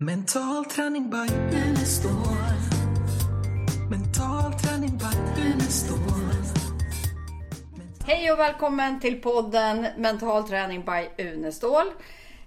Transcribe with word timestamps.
Mental 0.00 0.64
träning 0.64 1.10
by 1.10 1.34
Unestål. 1.56 2.12
Mental 3.90 4.52
träning 4.52 4.98
by 4.98 5.42
Unestål. 5.42 5.98
Hej 8.06 8.32
och 8.32 8.38
välkommen 8.38 9.00
till 9.00 9.20
podden 9.20 9.86
Mental 9.96 10.48
träning 10.48 10.84
by 10.84 11.24
Unestål. 11.24 11.86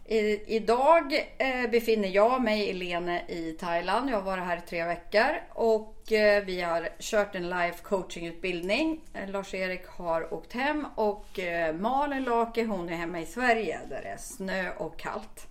I, 0.06 0.56
idag 0.56 1.14
eh, 1.38 1.72
befinner 1.72 2.08
jag 2.08 2.44
mig 2.44 2.70
i 2.70 2.74
Lene 2.74 3.22
i 3.28 3.52
Thailand. 3.52 4.10
Jag 4.10 4.16
har 4.16 4.24
varit 4.24 4.44
här 4.44 4.58
i 4.58 4.70
tre 4.70 4.84
veckor 4.84 5.42
och 5.50 6.12
eh, 6.12 6.44
vi 6.46 6.62
har 6.62 6.90
kört 7.00 7.36
en 7.36 7.44
live 7.44 7.76
coaching 7.84 8.28
utbildning. 8.28 9.02
Eh, 9.14 9.30
Lars-Erik 9.30 9.88
har 9.88 10.34
åkt 10.34 10.54
hem 10.54 10.86
och 10.96 11.40
eh, 11.40 11.76
Malin 11.76 12.24
Lake 12.24 12.66
hon 12.66 12.90
är 12.90 12.96
hemma 12.96 13.20
i 13.20 13.26
Sverige 13.26 13.80
där 13.90 14.02
det 14.02 14.10
är 14.10 14.18
snö 14.18 14.72
och 14.78 15.00
kallt. 15.00 15.48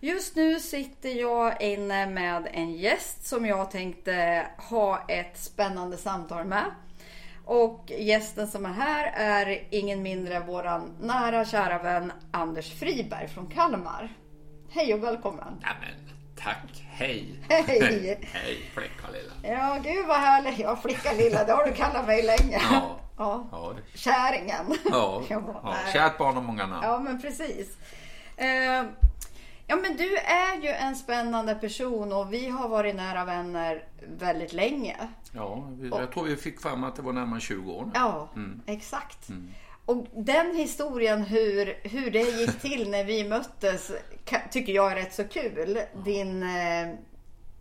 Just 0.00 0.36
nu 0.36 0.60
sitter 0.60 1.08
jag 1.08 1.62
inne 1.62 2.06
med 2.06 2.48
en 2.52 2.72
gäst 2.72 3.26
som 3.26 3.46
jag 3.46 3.70
tänkte 3.70 4.46
ha 4.56 5.04
ett 5.08 5.38
spännande 5.38 5.96
samtal 5.96 6.44
med. 6.44 6.64
Och 7.44 7.92
gästen 7.98 8.48
som 8.48 8.66
är 8.66 8.72
här 8.72 9.12
är 9.16 9.66
ingen 9.70 10.02
mindre 10.02 10.34
än 10.34 10.46
våran 10.46 10.96
nära 11.00 11.44
kära 11.44 11.78
vän 11.78 12.12
Anders 12.30 12.78
Friberg 12.78 13.28
från 13.28 13.46
Kalmar. 13.46 14.12
Hej 14.70 14.94
och 14.94 15.02
välkommen! 15.02 15.60
Ja, 15.62 15.68
men, 15.80 16.14
tack, 16.44 16.84
hej! 16.88 17.40
Hej! 17.48 18.18
hej 18.32 18.70
flicka 18.74 19.08
lilla! 19.12 19.56
Ja, 19.56 19.78
gud 19.84 20.06
vad 20.06 20.16
härligt. 20.16 20.58
Ja, 20.58 20.76
flicka 20.76 21.12
lilla, 21.12 21.44
det 21.44 21.52
har 21.52 21.66
du 21.66 21.72
kallat 21.72 22.06
mig 22.06 22.22
länge. 22.22 22.60
Ja. 22.70 23.00
Ja. 23.18 23.48
Ja, 23.52 23.74
Käringen. 23.94 24.78
ja, 24.90 25.22
Ja. 25.30 25.76
Kärt 25.92 26.18
barn 26.18 26.34
har 26.34 26.42
många 26.42 26.66
namn. 26.66 26.82
Ja, 26.82 26.98
men 26.98 27.22
precis. 27.22 27.76
Eh, 28.36 28.84
ja, 29.68 29.76
men 29.76 29.96
du 29.96 30.16
är 30.16 30.62
ju 30.62 30.68
en 30.68 30.96
spännande 30.96 31.54
person 31.54 32.12
och 32.12 32.32
vi 32.32 32.48
har 32.48 32.68
varit 32.68 32.94
nära 32.96 33.24
vänner 33.24 33.84
väldigt 34.18 34.52
länge. 34.52 34.96
Ja, 35.32 35.68
jag 35.90 36.12
tror 36.12 36.24
vi 36.24 36.36
fick 36.36 36.60
fram 36.60 36.84
att 36.84 36.96
det 36.96 37.02
var 37.02 37.12
närmare 37.12 37.40
20 37.40 37.72
år 37.72 37.84
nu. 37.84 37.90
Ja, 37.94 38.28
Mm. 38.36 38.60
exakt. 38.66 39.28
Och 39.86 40.06
den 40.14 40.56
historien 40.56 41.22
hur, 41.22 41.88
hur 41.88 42.10
det 42.10 42.20
gick 42.40 42.58
till 42.60 42.90
när 42.90 43.04
vi 43.04 43.28
möttes 43.28 43.92
tycker 44.50 44.72
jag 44.72 44.92
är 44.92 44.96
rätt 44.96 45.14
så 45.14 45.24
kul. 45.24 45.78
Din, 46.04 46.42
eh, 46.42 46.94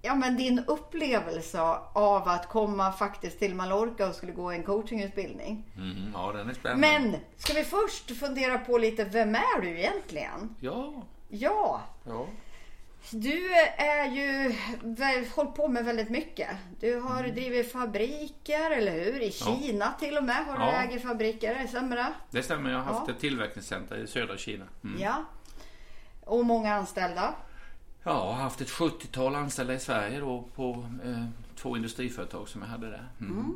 ja, 0.02 0.16
men 0.16 0.38
din 0.38 0.62
upplevelse 0.68 1.62
av 1.94 2.28
att 2.28 2.50
komma 2.50 2.92
faktiskt 2.92 3.40
till 3.40 3.56
Mallorca 3.56 4.08
och 4.10 4.16
skulle 4.16 4.32
gå 4.32 4.52
en 4.52 4.64
coachingutbildning. 4.64 5.64
Mhm, 5.78 6.12
ja, 6.14 6.32
den 6.32 6.50
är 6.50 6.54
spännande. 6.54 6.88
Men 7.00 7.16
ska 7.38 7.54
vi 7.54 7.64
först 7.64 8.20
fundera 8.20 8.58
på 8.58 8.78
lite, 8.78 9.04
vem 9.06 9.36
är 9.36 9.62
du 9.62 9.80
egentligen? 9.80 10.56
Ja, 10.60 10.94
Ja, 11.30 11.82
ja. 12.04 12.28
du 13.12 13.54
är 13.78 14.06
ju 14.06 14.54
hållit 15.36 15.56
på 15.56 15.68
med 15.68 15.86
väldigt 15.86 16.10
mycket. 16.10 16.50
Du 16.80 17.00
har 17.00 17.24
drivit 17.24 17.72
fabriker, 17.72 18.72
eller 18.72 18.92
hur? 18.92 19.22
I 19.22 19.34
Mm. 19.42 19.54
Ja. 19.54 19.60
Kina 19.62 19.92
till 20.00 20.18
och 20.18 20.24
med 20.24 20.46
har 20.46 20.58
du 20.58 20.64
Ja. 20.64 20.72
äger 20.72 21.00
fabriker, 21.00 21.68
stämmer 21.68 21.96
det? 21.96 22.14
Det 22.32 22.44
stämmer. 22.44 22.70
Jag 22.70 22.78
har 22.80 22.94
haft 22.94 23.08
Ja. 23.08 23.14
ett 23.14 23.20
tillverkningscenter 23.20 23.98
i 23.98 24.08
södra 24.08 24.38
Kina. 24.38 24.66
Mm. 24.84 25.02
Ja. 25.02 25.24
Och 26.24 26.46
många 26.46 26.74
anställda. 26.76 27.34
Ja, 28.04 28.12
jag 28.12 28.14
har 28.34 28.34
haft 28.34 28.62
ett 28.62 28.70
70-tal 28.70 29.36
anställda 29.36 29.74
i 29.74 29.80
Sverige 29.80 30.20
då 30.20 30.44
på 30.56 30.86
eh, 31.06 31.24
två 31.56 31.76
industriföretag 31.78 32.48
som 32.50 32.62
jag 32.62 32.68
hade 32.70 32.90
där. 32.90 33.08
Mm. 33.20 33.56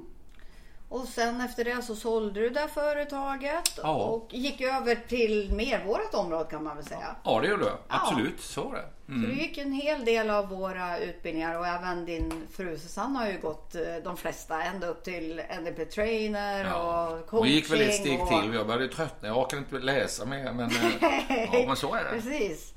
Och 0.91 1.07
sen 1.07 1.41
efter 1.41 1.63
det 1.65 1.81
så 1.81 1.95
sålde 1.95 2.39
du 2.39 2.49
det 2.49 2.67
företaget 2.73 3.79
Ja. 3.83 3.95
och 3.95 4.27
gick 4.33 4.61
över 4.61 4.95
till 5.07 5.53
mer 5.53 5.85
vårt 5.85 6.13
område 6.13 6.49
kan 6.49 6.63
man 6.63 6.75
väl 6.75 6.85
säga. 6.85 7.15
Ja, 7.23 7.39
det 7.41 7.47
gjorde 7.47 7.65
jag. 7.65 7.77
Absolut, 7.87 8.41
så 8.41 8.63
var 8.63 8.73
det. 8.75 8.85
Så 9.05 9.11
Mm. 9.11 9.29
du 9.29 9.35
gick 9.41 9.57
en 9.57 9.71
hel 9.71 10.05
del 10.05 10.29
av 10.29 10.49
våra 10.49 10.99
utbildningar 10.99 11.59
och 11.59 11.67
även 11.67 12.05
din 12.05 12.47
fru 12.51 12.77
Susanne 12.77 13.19
har 13.19 13.27
ju 13.27 13.37
gått 13.39 13.75
eh, 13.75 13.81
de 14.03 14.17
flesta 14.17 14.63
ända 14.63 14.87
upp 14.87 15.03
till 15.03 15.41
NDP 15.61 15.85
trainer 15.85 16.65
Ja. 16.65 17.07
och 17.07 17.27
coaching. 17.27 17.39
Hon 17.39 17.47
gick 17.49 17.71
väl 17.71 17.81
ett 17.81 17.95
steg 17.95 18.21
och... 18.21 18.27
till. 18.27 18.53
Jag 18.53 18.67
började 18.67 18.87
tröttna. 18.87 19.27
Jag 19.27 19.37
orkade 19.37 19.57
inte 19.61 19.79
läsa 19.79 20.25
mer. 20.25 20.51
Men, 20.53 20.69
eh, 20.69 21.53
ja, 21.61 21.63
men 21.67 21.75
så 21.75 21.93
är 21.95 22.03
det. 22.03 22.09
Precis. 22.09 22.73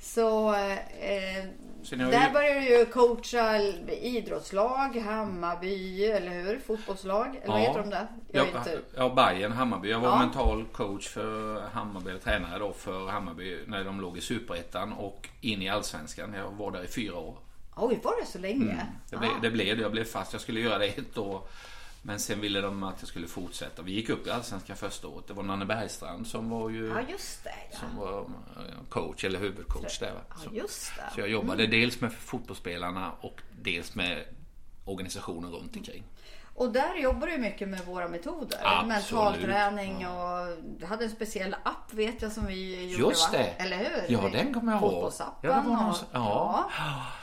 Så 0.00 0.54
eh, 0.54 0.54
Så 0.54 0.54
har 0.54 0.78
där 1.90 2.32
började 2.32 2.60
du 2.60 2.78
ju 2.78 2.86
coacha 2.86 3.60
idrottslag, 4.02 4.96
Hammarby, 4.96 6.04
eller 6.04 6.30
hur? 6.30 6.58
Fotbollslag, 6.58 7.26
eller 7.42 7.46
vad 7.46 7.60
Ja. 7.62 7.66
heter 7.68 7.80
de 7.80 7.90
där? 7.90 8.06
Jag 8.32 8.46
Ja, 8.52 8.58
inte... 8.58 8.78
ja, 8.96 9.08
Bayern 9.08 9.52
Hammarby. 9.52 9.90
Jag 9.90 10.00
var 10.00 10.08
Ja. 10.08 10.18
mental 10.18 10.64
coach 10.72 11.08
för 11.08 11.60
Hammarby, 11.72 12.10
eller 12.10 12.20
tränare 12.20 12.58
då 12.58 12.72
för 12.72 13.06
Hammarby 13.08 13.58
när 13.66 13.84
de 13.84 14.00
låg 14.00 14.18
i 14.18 14.20
Superettan 14.20 14.92
och 14.92 15.28
in 15.40 15.62
i 15.62 15.68
Allsvenskan. 15.68 16.34
Jag 16.34 16.50
var 16.50 16.70
där 16.70 16.84
i 16.84 16.88
fyra 16.88 17.16
år. 17.16 17.38
Oj, 17.76 18.00
var 18.02 18.20
det 18.20 18.26
så 18.26 18.38
länge? 18.38 18.72
Mm. 18.72 18.86
Det, 19.10 19.16
Ah. 19.16 19.18
blev, 19.18 19.30
det 19.42 19.50
blev 19.50 19.76
det. 19.76 19.82
Jag 19.82 19.92
blev 19.92 20.04
fast. 20.04 20.32
Jag 20.32 20.42
skulle 20.42 20.60
göra 20.60 20.78
det 20.78 20.86
ett 20.86 21.18
år. 21.18 21.42
Men 22.08 22.18
sen 22.20 22.40
ville 22.40 22.60
de 22.60 22.82
att 22.82 22.96
jag 23.00 23.08
skulle 23.08 23.26
fortsätta. 23.26 23.82
Vi 23.82 23.92
gick 23.92 24.08
upp 24.08 24.26
i 24.26 24.30
Allsvenskan 24.30 24.76
första 24.76 25.08
året. 25.08 25.26
Det 25.26 25.32
var 25.34 25.42
Nanne 25.42 25.64
Bergstrand 25.64 26.26
som 26.26 26.50
var 26.50 26.70
ju 26.70 26.86
Ja, 26.88 27.00
just 27.08 27.44
det. 27.44 27.50
Ja, 27.72 27.78
som 27.78 27.96
var 27.98 28.20
eh, 28.20 28.84
coach 28.88 29.24
eller 29.24 29.38
huvudcoach 29.38 29.98
där. 29.98 30.12
va. 30.14 30.20
ja 30.28 30.34
Så, 30.44 30.50
just 30.56 30.92
det. 30.96 31.02
så 31.14 31.20
jag 31.20 31.28
jobbade 31.28 31.66
dels 31.66 32.00
med 32.00 32.12
fotbollsspelarna 32.12 33.12
och 33.20 33.40
dels 33.62 33.94
med 33.94 34.24
organisationen 34.84 35.50
runt 35.52 35.76
omkring. 35.76 36.04
Och 36.54 36.72
där 36.72 36.94
jobbar 36.96 37.26
du 37.26 37.38
mycket 37.38 37.68
med 37.68 37.80
våra 37.86 38.08
metoder. 38.08 38.58
Absolut. 38.62 38.88
Mentalträning 38.88 40.06
och 40.06 40.46
du 40.78 40.86
hade 40.86 41.04
en 41.04 41.10
speciell 41.10 41.54
app 41.62 41.92
vet 41.94 42.22
jag 42.22 42.32
som 42.32 42.46
vi 42.46 42.90
gjorde 42.90 43.02
Just 43.10 43.32
va? 43.32 43.38
det. 43.38 43.44
Eller 43.44 43.76
hur? 43.76 44.04
Ja, 44.08 44.28
den 44.32 44.54
kommer 44.54 44.72
jag 44.72 44.82
ihåg. 44.82 44.90
Fotbollsappen. 44.92 45.50
Ja, 45.50 45.62
någon, 45.62 45.88
och- 45.88 45.96
som- 45.96 46.08
ja. 46.12 46.70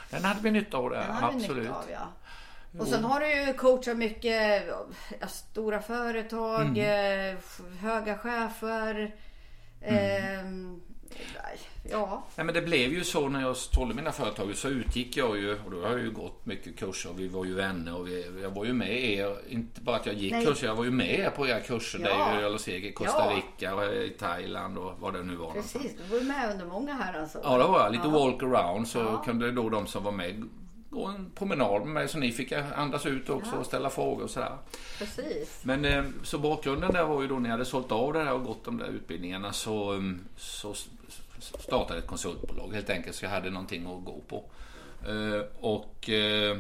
Den 0.10 0.24
hade 0.26 0.40
vi 0.42 0.52
nytta 0.52 0.78
av 0.78 0.90
där. 0.90 1.00
Den 1.02 1.12
hade 1.16 1.38
vi 1.38 1.44
Absolut. 1.44 1.64
nytta 1.64 1.76
av, 1.76 1.84
ja. 1.92 2.08
Och 2.80 2.88
sen 2.88 3.04
har 3.04 3.20
du 3.20 3.46
ju 3.46 3.54
coachat 3.54 3.98
mycket 3.98 4.64
ja, 5.20 5.28
stora 5.28 5.82
företag, 5.82 6.62
Mm. 6.78 7.38
eh, 7.38 7.38
höga 7.82 8.18
chefer. 8.18 9.16
ehm, 9.82 10.82
ja, 11.92 12.24
Nej, 12.36 12.46
men 12.46 12.56
det 12.56 12.62
blev 12.62 12.92
ju 12.94 13.04
så 13.04 13.30
när 13.30 13.42
jag 13.42 13.56
sålde 13.58 13.96
mina 13.96 14.12
företag 14.12 14.56
så 14.56 14.68
utgick 14.70 15.18
jag 15.18 15.38
ju 15.38 15.60
och 15.66 15.72
då 15.72 15.82
har 15.82 15.90
jag 15.92 16.00
ju 16.00 16.12
gått 16.12 16.46
mycket 16.46 16.80
kurser 16.80 17.10
och 17.10 17.20
vi 17.20 17.28
var 17.28 17.46
ju 17.46 17.54
vänner 17.54 17.96
och 17.98 18.08
vi, 18.08 18.40
jag 18.42 18.50
var 18.50 18.66
ju 18.66 18.74
med 18.74 19.04
er. 19.04 19.38
Inte 19.50 19.82
bara 19.82 19.96
att 19.96 20.06
jag 20.06 20.16
gick 20.16 20.32
Nej. 20.32 20.46
kurser, 20.46 20.68
jag 20.68 20.76
var 20.76 20.84
ju 20.84 20.92
med 20.92 21.20
er 21.20 21.30
på 21.30 21.48
era 21.48 21.60
kurser. 21.60 22.00
Ja. 22.00 22.08
Där 22.34 22.42
jag 22.42 22.52
låg 22.52 22.68
i 22.68 22.92
Costa. 22.92 23.34
Rica 23.36 23.76
och 23.76 23.86
i 23.94 24.10
Thailand 24.20 24.78
och 24.78 24.94
vad 25.00 25.14
det 25.14 25.24
nu 25.24 25.36
var. 25.36 25.48
någonstans. 25.48 25.84
precis. 25.84 26.00
Du 26.04 26.12
var 26.14 26.18
ju 26.18 26.28
med 26.28 26.52
under 26.52 26.66
många 26.66 26.94
herrans 26.94 27.36
år. 27.36 27.42
Ja, 27.46 27.58
det 27.58 27.64
var 27.64 27.80
jag. 27.80 27.92
Lite 27.92 28.08
Ja. 28.08 28.12
walk 28.14 28.44
around 28.44 28.88
så 28.88 29.00
Ja. 29.00 29.22
kunde 29.26 29.52
då 29.52 29.70
de 29.70 29.88
som 29.88 30.04
var 30.04 30.12
med 30.12 30.50
gå 30.96 31.06
en 31.06 31.32
promenad 31.36 31.82
med 31.82 31.94
mig 31.94 32.08
så 32.08 32.18
ni 32.18 32.32
fick 32.32 32.52
andas 32.52 33.06
ut 33.06 33.30
också 33.30 33.52
Ja. 33.54 33.60
och 33.60 33.66
ställa 33.66 33.90
frågor 33.90 34.24
och 34.24 34.30
sådär. 34.30 34.58
Precis. 35.00 35.60
Men 35.64 35.86
eh, 35.86 36.04
så 36.24 36.38
bakgrunden 36.40 36.92
där 36.94 37.04
var 37.06 37.22
ju 37.22 37.28
då 37.28 37.36
när 37.40 37.50
jag 37.50 37.52
hade 37.54 37.66
sålt 37.66 37.92
av 37.92 38.14
det 38.14 38.24
där 38.24 38.34
och 38.34 38.44
gått 38.44 38.66
de 38.66 38.78
där 38.78 38.88
utbildningarna 38.88 39.54
så, 39.54 39.92
mm, 39.92 40.20
så 40.38 40.74
startade 41.60 42.00
ett 42.00 42.08
konsultbolag 42.08 42.74
helt 42.74 42.90
enkelt 42.90 43.16
så 43.16 43.26
jag 43.26 43.30
hade 43.30 43.50
någonting 43.50 43.82
att 43.82 44.06
gå 44.06 44.20
på. 44.28 44.44
Eh, 45.10 45.42
Och 45.60 46.10
eh, 46.10 46.58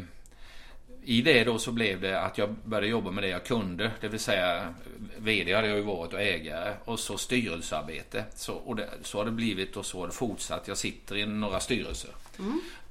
i 1.05 1.21
det 1.21 1.43
då 1.43 1.59
så 1.59 1.71
blev 1.71 2.01
det 2.01 2.21
att 2.21 2.38
jag 2.38 2.55
började 2.63 2.88
jobba 2.88 3.11
med 3.11 3.23
det 3.23 3.27
jag 3.27 3.45
kunde. 3.45 3.91
Det 4.01 4.07
vill 4.07 4.19
säga 4.19 4.73
VD 5.17 5.53
hade 5.53 5.67
jag 5.67 5.77
ju 5.77 5.83
varit 5.83 6.13
och 6.13 6.21
ägare 6.21 6.73
och 6.85 6.99
så 6.99 7.17
styrelsearbete. 7.17 8.25
Så, 8.35 8.53
och 8.53 8.75
det, 8.75 8.89
så 9.01 9.17
har 9.17 9.25
det 9.25 9.31
blivit 9.31 9.77
och 9.77 9.85
så 9.85 9.99
har 9.99 10.07
det 10.07 10.13
fortsatt. 10.13 10.67
Jag 10.67 10.77
sitter 10.77 11.16
i 11.17 11.25
några 11.25 11.59
styrelser 11.59 12.09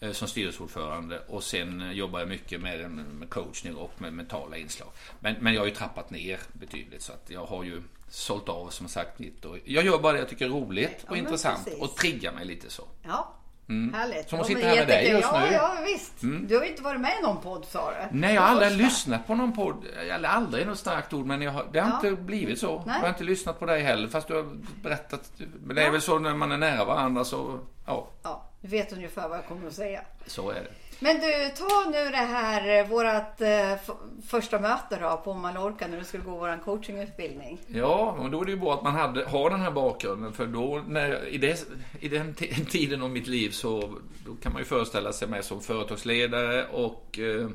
eh, 0.00 0.12
som 0.12 0.28
styrelseordförande 0.28 1.20
och 1.28 1.44
sen 1.44 1.90
jobbar 1.94 2.18
jag 2.18 2.28
mycket 2.28 2.60
med, 2.60 2.90
med 2.90 3.30
coachning 3.30 3.74
och 3.76 3.92
med 3.98 4.12
mentala 4.12 4.56
inslag. 4.56 4.88
Men, 5.20 5.34
men 5.40 5.54
jag 5.54 5.60
har 5.60 5.66
ju 5.66 5.74
trappat 5.74 6.10
ner 6.10 6.40
betydligt 6.52 7.02
så 7.02 7.12
att 7.12 7.30
jag 7.30 7.46
har 7.46 7.64
ju 7.64 7.82
sålt 8.08 8.48
av 8.48 8.68
som 8.68 8.88
sagt 8.88 9.18
mitt. 9.18 9.44
Jag 9.64 9.84
gör 9.84 9.98
bara 9.98 10.12
det 10.12 10.18
jag 10.18 10.28
tycker 10.28 10.44
är 10.44 10.50
roligt 10.50 10.90
Ja, 11.00 11.04
och 11.04 11.10
men 11.10 11.18
intressant 11.18 11.64
precis. 11.64 11.82
och 11.82 11.96
triggar 11.96 12.32
mig 12.32 12.44
lite 12.44 12.70
så. 12.70 12.84
Ja, 13.02 13.34
härligt. 13.68 14.28
Som 14.28 14.40
att 14.40 14.46
sitta 14.46 14.66
här 14.66 14.76
med 14.76 14.88
dig 14.88 15.08
just 15.10 15.28
ja, 15.32 15.40
nu. 15.40 15.52
Ja, 15.52 15.76
visst. 15.86 16.12
Du 16.48 16.56
har 16.56 16.64
ju 16.64 16.70
inte 16.70 16.82
varit 16.82 17.00
med 17.00 17.12
i 17.20 17.22
någon 17.22 17.40
podd 17.40 17.64
sa 17.64 17.90
du. 17.90 18.18
Nej, 18.18 18.34
jag 18.34 18.42
har 18.42 18.48
aldrig 18.48 18.72
lyssnat 18.76 19.26
på 19.26 19.34
någon 19.34 19.52
podd. 19.52 19.84
Eller 20.10 20.28
aldrig 20.28 20.62
är 20.62 20.66
något 20.66 20.78
starkt 20.78 21.12
ord, 21.12 21.26
men 21.26 21.46
har, 21.46 21.66
det 21.72 21.80
har 21.80 21.88
Ja. 22.02 22.08
inte 22.08 22.22
blivit 22.22 22.58
så. 22.58 22.76
Nej. 22.86 22.94
Jag 22.94 23.00
har 23.02 23.08
inte 23.08 23.24
lyssnat 23.24 23.58
på 23.58 23.66
dig 23.66 23.82
heller, 23.82 24.08
fast 24.08 24.28
du 24.28 24.34
har 24.34 24.46
berättat. 24.82 25.32
Men 25.64 25.76
det 25.76 25.82
är 25.82 25.86
Ja. 25.86 25.92
väl 25.92 26.00
så 26.00 26.18
när 26.18 26.34
man 26.34 26.52
är 26.52 26.56
nära 26.56 26.84
varandra 26.84 27.24
så, 27.24 27.58
ja, 27.86 28.08
Ja, 28.22 28.50
du 28.60 28.68
vet 28.68 28.92
ungefär 28.92 29.28
vad 29.28 29.38
jag 29.38 29.46
kommer 29.46 29.66
att 29.66 29.72
säga. 29.74 30.00
så 30.26 30.50
är 30.50 30.54
det. 30.54 30.70
Men 31.00 31.16
du, 31.20 31.48
ta 31.56 31.90
nu 31.90 32.10
det 32.10 32.16
här, 32.16 32.78
eh, 32.80 32.88
vårat 32.88 33.40
eh, 33.40 33.72
f- 33.72 33.90
första 34.28 34.60
möte 34.60 34.98
då 35.00 35.20
på 35.24 35.34
Mallorca 35.34 35.86
när 35.86 35.98
du 35.98 36.04
skulle 36.04 36.22
gå 36.24 36.30
våran 36.30 36.58
coachingutbildning. 36.60 37.58
Ja, 37.66 38.16
men 38.22 38.30
då 38.30 38.40
är 38.40 38.44
det 38.44 38.50
ju 38.50 38.56
bra 38.56 38.74
att 38.74 38.82
man 38.82 38.94
hade, 38.94 39.24
har 39.24 39.50
den 39.50 39.60
här 39.60 39.70
bakgrunden. 39.70 40.32
För 40.32 40.46
då, 40.46 40.82
när, 40.88 41.26
i, 41.28 41.38
det, 41.38 41.66
i 42.00 42.08
den 42.08 42.34
tiden 42.70 43.02
av 43.02 43.10
mitt 43.10 43.26
liv 43.26 43.50
så 43.50 43.94
då 44.26 44.34
kan 44.42 44.52
man 44.52 44.62
ju 44.62 44.66
föreställa 44.66 45.12
sig 45.12 45.28
mig 45.28 45.42
som 45.42 45.60
företagsledare 45.60 46.66
och 46.66 47.18
eh, 47.18 47.48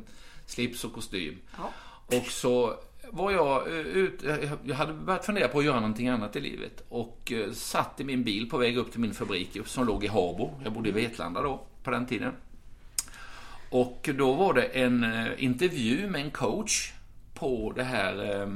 slips 0.46 0.84
och 0.86 0.94
kostym. 0.94 1.38
Ja. 1.58 1.70
Och 2.18 2.26
så 2.26 2.74
var 3.12 3.32
jag 3.32 3.68
eh, 3.68 3.74
ut, 3.80 4.24
eh, 4.24 4.52
jag 4.64 4.76
hade 4.76 4.94
börjat 4.94 5.26
fundera 5.26 5.48
på 5.48 5.60
att 5.60 5.66
göra 5.66 5.80
någonting 5.80 6.08
annat 6.08 6.36
i 6.36 6.40
livet. 6.42 6.84
Och 6.90 7.32
eh, 7.32 7.52
satt 7.52 8.00
i 8.00 8.04
min 8.04 8.24
bil 8.24 8.50
på 8.50 8.58
väg 8.58 8.78
upp 8.78 8.92
till 8.92 9.00
min 9.02 9.14
fabrik 9.14 9.58
som 9.66 9.86
låg 9.88 10.04
i 10.04 10.08
Habo. 10.08 10.52
Jag 10.64 10.74
bodde 10.74 10.90
i 10.90 10.92
Vetlanda 10.92 11.42
då. 11.42 11.66
på 11.84 11.92
den 11.92 12.06
tiden. 12.06 12.34
Och 13.70 14.10
då 14.16 14.34
var 14.34 14.54
det 14.54 14.64
en 14.64 15.04
eh, 15.04 15.44
intervju 15.44 16.10
med 16.10 16.22
en 16.22 16.32
coach 16.32 16.94
på 17.34 17.74
det 17.76 17.84
här 17.84 18.42
eh, 18.42 18.48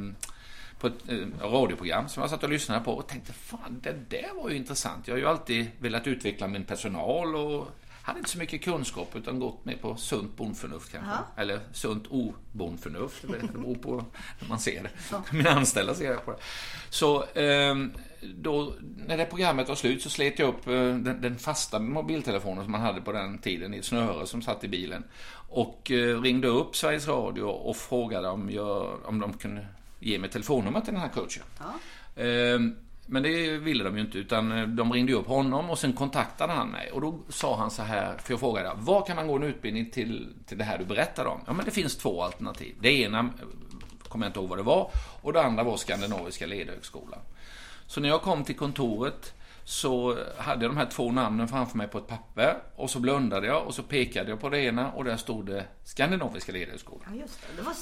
på 0.80 0.88
ett 0.88 1.10
eh, 1.10 1.50
radioprogram 1.51 2.10
som 2.10 2.21
jag 2.21 2.30
satt 2.30 2.44
och 2.44 2.50
lyssnade 2.50 2.81
på 2.86 2.94
och 2.94 3.07
tänkte 3.07 3.33
fan 3.33 3.80
det 3.83 4.10
där 4.10 4.44
var 4.44 4.50
ju 4.50 4.56
intressant. 4.56 5.07
Jag 5.07 5.15
har 5.15 5.19
ju 5.19 5.27
alltid 5.27 5.68
velat 5.80 6.07
utveckla 6.07 6.48
min 6.48 6.63
personal 6.63 7.36
och 7.36 7.68
hade 8.04 8.19
inte 8.19 8.31
så 8.31 8.38
mycket 8.38 8.63
kunskap 8.63 9.15
utan 9.15 9.39
gått 9.39 9.65
med 9.65 9.81
på 9.81 9.95
sunt 9.95 10.38
bondförnuft 10.38 10.92
kanske. 10.92 11.12
Ja. 11.12 11.42
Eller 11.42 11.59
sunt 11.74 12.07
obondförnuft. 12.07 13.21
Det 13.21 13.54
beror 13.54 13.75
på 13.75 14.06
hur 14.39 14.50
man 14.50 14.59
ser 14.59 14.83
det. 14.83 14.89
Mina 15.31 15.50
anställda 15.50 15.95
ser 15.95 16.09
det 16.09 16.18
på 16.18 16.31
det. 16.31 16.38
Så 16.89 17.24
ehm, 17.24 17.92
då, 18.35 18.73
när 19.07 19.17
det 19.17 19.25
programmet 19.25 19.69
var 19.69 19.75
slut 19.75 20.01
så 20.01 20.09
slet 20.09 20.39
jag 20.39 20.49
upp 20.49 20.67
eh, 20.67 20.73
den, 20.73 21.21
den 21.21 21.37
fasta 21.37 21.79
mobiltelefonen 21.79 22.63
som 22.63 22.71
man 22.71 22.81
hade 22.81 23.01
på 23.01 23.11
den 23.11 23.37
tiden 23.37 23.73
i 23.73 23.77
ett 23.77 23.85
snöre 23.85 24.27
som 24.27 24.41
satt 24.41 24.63
i 24.63 24.67
bilen. 24.67 25.03
Och 25.49 25.91
eh, 25.91 26.21
ringde 26.21 26.47
upp 26.47 26.75
Sveriges 26.75 27.07
Radio 27.07 27.43
och 27.43 27.77
frågade 27.77 28.27
om, 28.29 28.49
jag, 28.51 28.99
om 29.05 29.19
de 29.19 29.33
kunde 29.33 29.67
ge 29.99 30.19
mig 30.19 30.29
telefonnummer 30.29 30.81
till 30.81 30.93
den 30.93 31.01
här 31.01 31.09
coachen. 31.09 31.43
Ehm, 32.15 32.75
Men 33.05 33.23
det 33.23 33.57
ville 33.57 33.83
de 33.83 33.95
ju 33.95 34.01
inte 34.01 34.17
utan 34.17 34.51
eh, 34.51 34.67
de 34.67 34.93
ringde 34.93 35.13
upp 35.13 35.27
honom 35.27 35.69
och 35.69 35.79
sen 35.79 35.93
kontaktade 35.93 36.53
han 36.53 36.69
mig 36.69 36.91
och 36.91 37.01
då 37.01 37.19
sa 37.29 37.57
han 37.57 37.71
så 37.71 37.81
här, 37.81 38.17
för 38.17 38.33
jag 38.33 38.39
frågade 38.39 38.71
var 38.75 39.05
kan 39.05 39.15
man 39.15 39.27
gå 39.27 39.35
en 39.35 39.43
utbildning 39.43 39.91
till, 39.91 40.33
till 40.45 40.57
det 40.57 40.63
här 40.63 40.77
du 40.77 40.85
berättade 40.85 41.29
om? 41.29 41.39
Ja 41.47 41.53
men 41.53 41.65
det 41.65 41.71
finns 41.71 41.97
två 41.97 42.23
alternativ. 42.23 42.75
Det 42.79 43.01
ena 43.01 43.19
eh, 43.19 43.25
kommer 44.07 44.25
jag 44.25 44.29
inte 44.29 44.39
ihåg 44.39 44.49
vad 44.49 44.59
det 44.59 44.63
var 44.63 44.91
och 45.21 45.33
det 45.33 45.43
andra 45.43 45.63
var 45.63 45.77
Skandinaviska 45.77 46.45
ledhögskolan. 46.45 47.19
Så 47.94 48.01
när 48.01 48.10
jag 48.10 48.22
kom 48.22 48.44
till 48.44 48.56
kontoret 48.56 49.34
så 49.63 50.18
hade 50.38 50.66
jag 50.66 50.72
de 50.72 50.78
här 50.78 50.86
två 50.86 51.12
namnen 51.12 51.48
framför 51.48 51.78
mig 51.78 51.88
på 51.88 51.98
ett 51.98 52.07
papper 52.07 52.57
och 52.75 52.90
så 52.90 53.00
blundade 53.00 53.48
jag 53.48 53.68
och 53.68 53.74
så 53.74 53.84
pekade 53.84 54.30
jag 54.30 54.40
på 54.40 54.50
det 54.50 54.60
ena 54.60 54.92
och 54.92 55.04
där 55.04 55.18
stod 55.18 55.45
det 55.45 55.66
Skandinaviska 55.84 56.51
ledhögskolan. 56.51 57.04
Ja, 57.16 57.22
just 57.22 57.42
det. 57.42 57.48
Det 57.57 57.62
var 57.62 57.74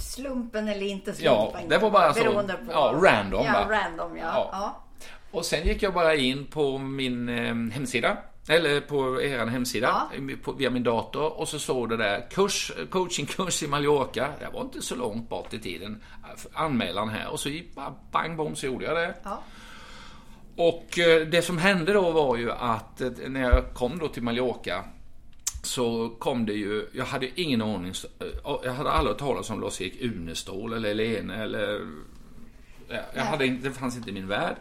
slumpen 0.00 0.68
eller 0.68 0.86
inte 0.86 1.14
Ja, 1.18 1.50
slumpen. 1.50 1.68
det 1.68 1.78
var 1.78 1.90
bara 1.90 2.14
så. 2.14 2.24
Beroende 2.24 2.52
på... 2.52 2.72
Ja, 2.72 3.00
random, 3.02 3.44
Ja, 3.46 3.52
va? 3.52 3.66
random, 3.70 4.16
ja. 4.16 4.24
Ja. 4.24 4.48
ja. 4.52 4.84
Och 5.30 5.44
sen 5.44 5.66
gick 5.66 5.82
jag 5.82 5.94
bara 5.94 6.14
in 6.14 6.46
på 6.46 6.78
min 6.78 7.28
eh, 7.28 7.74
hemsida. 7.74 8.16
Eller 8.48 8.80
på 8.80 9.22
er 9.22 9.46
hemsida 9.46 10.08
Ja. 10.12 10.34
på, 10.42 10.52
via 10.52 10.70
min 10.70 10.82
dator 10.82 11.40
och 11.40 11.48
så 11.48 11.58
stod 11.58 11.88
det 11.88 11.96
där 11.96 12.30
kurs, 12.30 12.72
coachingkurs 12.90 13.62
i 13.62 13.66
Mallorca. 13.66 14.28
Det 14.40 14.48
var 14.52 14.60
inte 14.60 14.82
så 14.82 14.96
långt 14.96 15.28
bort 15.28 15.54
i 15.54 15.58
tiden. 15.58 16.02
Anmälan 16.52 17.08
här 17.08 17.28
och 17.32 17.40
så 17.40 17.48
bara 17.74 17.94
bang 18.12 18.36
bom 18.36 18.56
så 18.56 18.66
gjorde 18.66 18.84
jag 18.84 18.96
det. 18.96 19.14
Ja. 19.22 19.42
Och 20.56 20.98
eh, 20.98 21.26
det 21.26 21.42
som 21.42 21.58
hände 21.58 21.92
då 21.92 22.10
var 22.10 22.36
ju 22.36 22.52
att 22.52 23.00
eh, 23.00 23.10
när 23.28 23.40
jag 23.40 23.64
kom 23.74 23.98
då 23.98 24.08
till 24.08 24.22
Mallorca 24.22 24.84
så 25.62 26.08
kom 26.08 26.46
det 26.46 26.52
ju, 26.52 26.86
jag 26.92 27.04
hade 27.04 27.40
ingen 27.40 27.62
aning, 27.62 27.92
eh, 28.20 28.26
jag 28.64 28.72
hade 28.72 28.90
aldrig 28.90 29.12
hört 29.12 29.18
talas 29.20 29.50
om 29.50 29.60
Lars-Erik 29.60 30.02
Unestål 30.02 30.72
eller 30.72 30.94
Lene 30.94 31.42
eller 31.42 31.80
Ja, 32.88 32.96
Jag 33.14 33.22
hade, 33.24 33.46
det 33.46 33.70
fanns 33.70 33.96
inte 33.96 34.10
i 34.10 34.12
min 34.12 34.28
värld. 34.28 34.56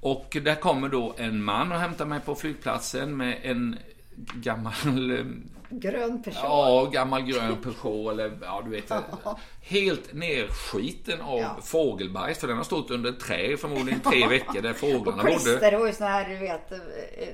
Och 0.00 0.36
där 0.42 0.54
kommer 0.54 0.88
då 0.88 1.14
en 1.18 1.42
man 1.44 1.72
och 1.72 1.78
hämtar 1.78 2.06
mig 2.06 2.20
på 2.20 2.34
flygplatsen 2.34 3.16
med 3.16 3.38
en 3.42 3.78
gammal, 4.34 4.72
eh, 5.18 5.24
Grön 5.70 6.22
person. 6.22 6.40
ja, 6.44 6.90
gammal 6.92 7.22
grön 7.22 7.56
Peugeot 7.62 8.12
eller, 8.12 8.38
ja 8.42 8.62
du 8.64 8.70
vet. 8.70 8.92
Helt 9.62 10.12
nerskiten 10.12 11.20
av 11.20 11.38
Ja. 11.38 11.56
fågelbajs, 11.64 12.38
för 12.38 12.48
den 12.48 12.56
har 12.56 12.64
stått 12.64 12.90
under 12.90 13.10
ett 13.10 13.20
träd 13.20 13.58
förmodligen 13.58 14.00
tre 14.00 14.26
veckor 14.28 14.62
där 14.62 14.72
fåglarna 14.72 15.22
Och 15.22 15.28
klister, 15.28 15.52
bodde. 15.54 15.70
det 15.70 15.76
var 15.78 15.86
ju 15.86 15.92
såna 15.92 16.10
här, 16.10 16.28
du 16.28 16.36
vet, 16.36 16.72
eh, 16.72 16.78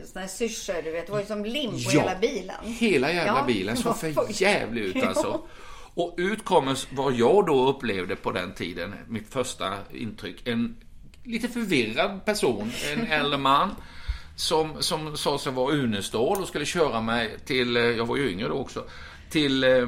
såna 0.04 0.20
här 0.20 0.28
syrsor, 0.28 0.82
du 0.84 0.90
vet. 0.90 1.06
Det 1.06 1.12
var 1.12 1.20
ju 1.20 1.26
som 1.26 1.44
lim 1.44 1.70
på 1.70 1.76
Ja, 1.78 1.90
hela 2.00 2.18
bilen. 2.20 2.56
Hela 2.64 3.12
jävla 3.12 3.38
Ja, 3.38 3.44
bilen 3.46 3.76
såg 3.76 3.96
för 3.96 4.14
jävlig 4.42 4.82
ut 4.82 5.04
alltså. 5.04 5.40
Och 5.94 6.14
ut 6.16 6.44
kommer 6.44 6.78
vad 6.96 7.12
jag 7.14 7.46
då 7.46 7.68
upplevde 7.68 8.16
på 8.16 8.30
den 8.32 8.52
tiden, 8.54 8.94
mitt 9.08 9.28
första 9.32 9.74
intryck, 9.92 10.48
en 10.48 10.76
lite 11.24 11.48
förvirrad 11.48 12.24
person, 12.24 12.72
en 12.92 13.06
äldre 13.10 13.38
man. 13.38 13.74
Som, 14.36 14.82
som 14.82 15.16
sa 15.16 15.38
sig 15.38 15.52
vara 15.52 15.74
Unestål 15.74 16.42
och 16.42 16.48
skulle 16.48 16.64
köra 16.64 17.00
mig 17.00 17.38
till, 17.44 17.76
eh, 17.76 17.82
jag 17.82 18.06
var 18.06 18.16
ju 18.16 18.30
yngre 18.30 18.48
då 18.48 18.54
också, 18.54 18.84
till 19.30 19.64
eh, 19.64 19.86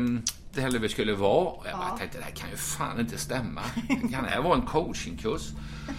där 0.52 0.78
vi 0.78 0.88
skulle 0.88 1.12
vara. 1.12 1.48
Och 1.48 1.66
jag 1.70 1.78
bara 1.78 1.98
tänkte, 1.98 2.18
det 2.18 2.24
här 2.24 2.30
kan 2.30 2.50
ju 2.50 2.56
fan 2.56 3.00
inte 3.00 3.18
stämma. 3.18 3.60
Kan 3.88 4.24
det 4.24 4.30
här 4.30 4.42
vara 4.42 4.54
en 4.54 4.66
coachingkurs? 4.66 5.42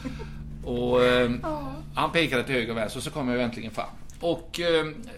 Och 0.66 1.06
eh, 1.06 1.32
han 1.96 2.12
pekade 2.12 2.44
till 2.44 2.56
höger 2.56 2.72
och 2.72 2.78
vänster 2.78 3.00
och 3.00 3.04
så 3.04 3.12
kom 3.12 3.30
jag 3.30 3.42
äntligen 3.42 3.72
fram. 3.72 3.90
Och 4.20 4.60
eh, 4.60 4.86
ja, 4.86 5.12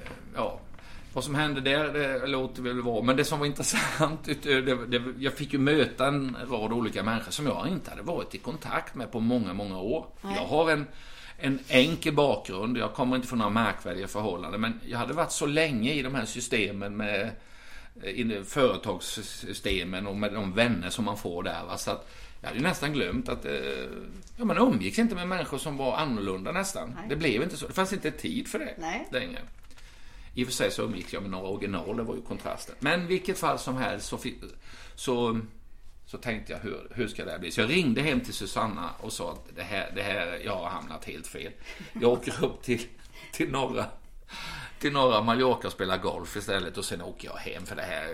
vad 1.18 1.24
som 1.24 1.36
hände 1.36 1.62
där, 1.62 1.94
det 1.94 2.28
låter 2.28 2.62
väl 2.62 2.81
vara. 2.81 3.02
Men 3.02 3.18
det 3.18 3.25
som 3.25 3.40
var 3.40 3.46
intressant, 3.46 4.19
det, 4.44 4.62
det, 4.62 5.14
jag 5.19 5.34
fick 5.34 5.54
ju 5.54 5.60
möta 5.60 6.08
en 6.08 6.38
rad 6.50 6.74
olika 6.74 7.04
människor 7.04 7.31
som 7.31 7.46
jag 7.46 7.68
inte 7.68 7.90
hade 7.90 8.02
varit 8.02 8.36
i 8.36 8.38
kontakt 8.38 8.96
med 8.96 9.12
på 9.12 9.19
många, 9.19 9.54
många 9.54 9.80
år. 9.80 10.06
Jag 10.22 10.46
har 10.46 10.72
en, 10.72 10.88
en 11.38 11.60
enkel 11.68 12.14
bakgrund, 12.14 12.78
jag 12.78 12.94
kommer 12.94 13.16
inte 13.16 13.28
från 13.28 13.40
några 13.40 13.52
märkvärdiga 13.52 14.08
förhållanden. 14.08 14.62
Men 14.62 14.80
jag 14.86 14.98
hade 14.98 15.14
varit 15.14 15.31
så 15.31 15.46
länge 15.46 15.94
i 15.94 16.02
de 16.02 16.16
här 16.16 16.25
systemen 16.25 16.98
med 16.98 17.31
eh, 18.04 18.10
i 18.10 18.44
företagssystemen 18.46 20.08
och 20.08 20.16
med 20.16 20.34
de 20.34 20.54
vänner 20.54 20.90
som 20.90 21.06
man 21.06 21.18
får 21.18 21.44
där. 21.44 21.64
Va? 21.68 21.78
Så 21.78 21.92
att 21.92 22.10
jag 22.42 22.50
hade 22.50 22.62
nästan 22.62 22.94
glömt 22.94 23.30
att 23.30 23.46
eh, 23.46 23.52
ja, 24.38 24.46
man 24.46 24.58
umgicks 24.58 25.00
inte 25.00 25.16
med 25.16 25.28
människor 25.28 25.58
som 25.58 25.78
var 25.78 25.98
annorlunda 25.98 26.52
nästan. 26.52 26.94
Nej. 26.96 27.06
Det 27.10 27.16
blev 27.16 27.44
inte 27.44 27.58
så. 27.58 27.68
Det 27.68 27.74
fanns 27.74 27.94
inte 27.94 28.12
tid 28.12 28.48
för 28.48 28.60
det 28.60 28.74
Nej. 28.78 29.08
längre. 29.12 29.40
I 30.38 30.44
och 30.44 30.48
för 30.48 30.54
sig 30.54 30.72
så 30.72 30.84
umgicks 30.84 31.13
jag 31.13 31.22
med 31.22 31.31
några 31.31 31.48
original, 31.48 31.98
det 31.98 32.04
var 32.04 32.16
ju 32.16 32.22
kontrasten. 32.22 32.75
Men 32.80 33.07
vilket 33.07 33.39
fall 33.39 33.60
som 33.60 33.78
helst 33.78 34.07
så, 34.07 34.19
så, 34.95 35.39
så 36.06 36.18
tänkte 36.18 36.54
jag 36.54 36.60
hur, 36.60 36.88
hur 36.95 37.07
ska 37.07 37.25
det 37.25 37.31
här 37.31 37.39
bli? 37.39 37.51
Så 37.51 37.62
jag 37.62 37.69
ringde 37.69 38.01
hem 38.01 38.19
till 38.19 38.34
Susanna 38.34 38.89
och 39.00 39.13
sa 39.13 39.31
att 39.31 39.56
det 39.56 39.63
här, 39.63 39.92
det 39.95 40.01
här, 40.01 40.42
jag 40.45 40.56
har 40.56 40.69
hamnat 40.69 41.06
helt 41.06 41.28
fel. 41.28 41.51
Jag 42.01 42.12
åker 42.12 42.45
upp 42.45 42.63
till, 42.63 42.81
till 43.34 43.51
norra 43.51 43.86
till 44.80 44.94
norra 44.94 45.22
Mallorca 45.22 45.68
och 45.68 45.74
spelar 45.74 45.98
golf 45.98 46.36
istället 46.36 46.78
och 46.78 46.86
sen 46.86 47.01
åker 47.01 47.28
jag 47.28 47.36
hem 47.36 47.66
för 47.66 47.75
det 47.75 47.81
här. 47.81 48.07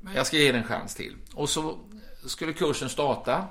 Men 0.00 0.14
jag 0.14 0.26
ska 0.26 0.36
ge 0.36 0.52
det 0.52 0.58
en 0.58 0.64
chans 0.64 0.94
till. 0.94 1.16
Och 1.34 1.48
så 1.48 1.78
skulle 2.26 2.52
kursen 2.52 2.88
starta. 2.88 3.44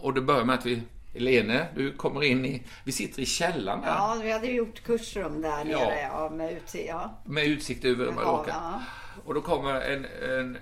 Och 0.00 0.14
det 0.14 0.20
börjar 0.20 0.44
med 0.44 0.54
att 0.54 0.66
vi, 0.66 0.82
Helene, 1.14 1.66
du 1.76 1.92
kommer 1.92 2.24
in 2.24 2.44
i, 2.44 2.62
vi 2.84 2.92
sitter 2.92 3.22
i 3.22 3.26
källaren 3.26 3.80
där. 3.80 3.88
Ja, 3.88 4.18
vi 4.22 4.32
hade 4.32 4.46
ju 4.46 4.52
gjort 4.54 4.82
kursrum 4.82 5.42
där 5.42 5.48
Ja. 5.64 5.64
nere, 5.64 6.00
ja, 6.00 6.30
med 6.30 6.52
utsikt. 6.52 6.88
Ja. 6.88 7.18
Med 7.24 7.44
utsikt 7.46 7.84
över 7.84 8.12
Mallorca. 8.12 8.50
ja. 8.50 8.82
Och 9.24 9.34
då 9.34 9.40
kommer 9.40 9.80
en, 9.80 10.06
en 10.38 10.58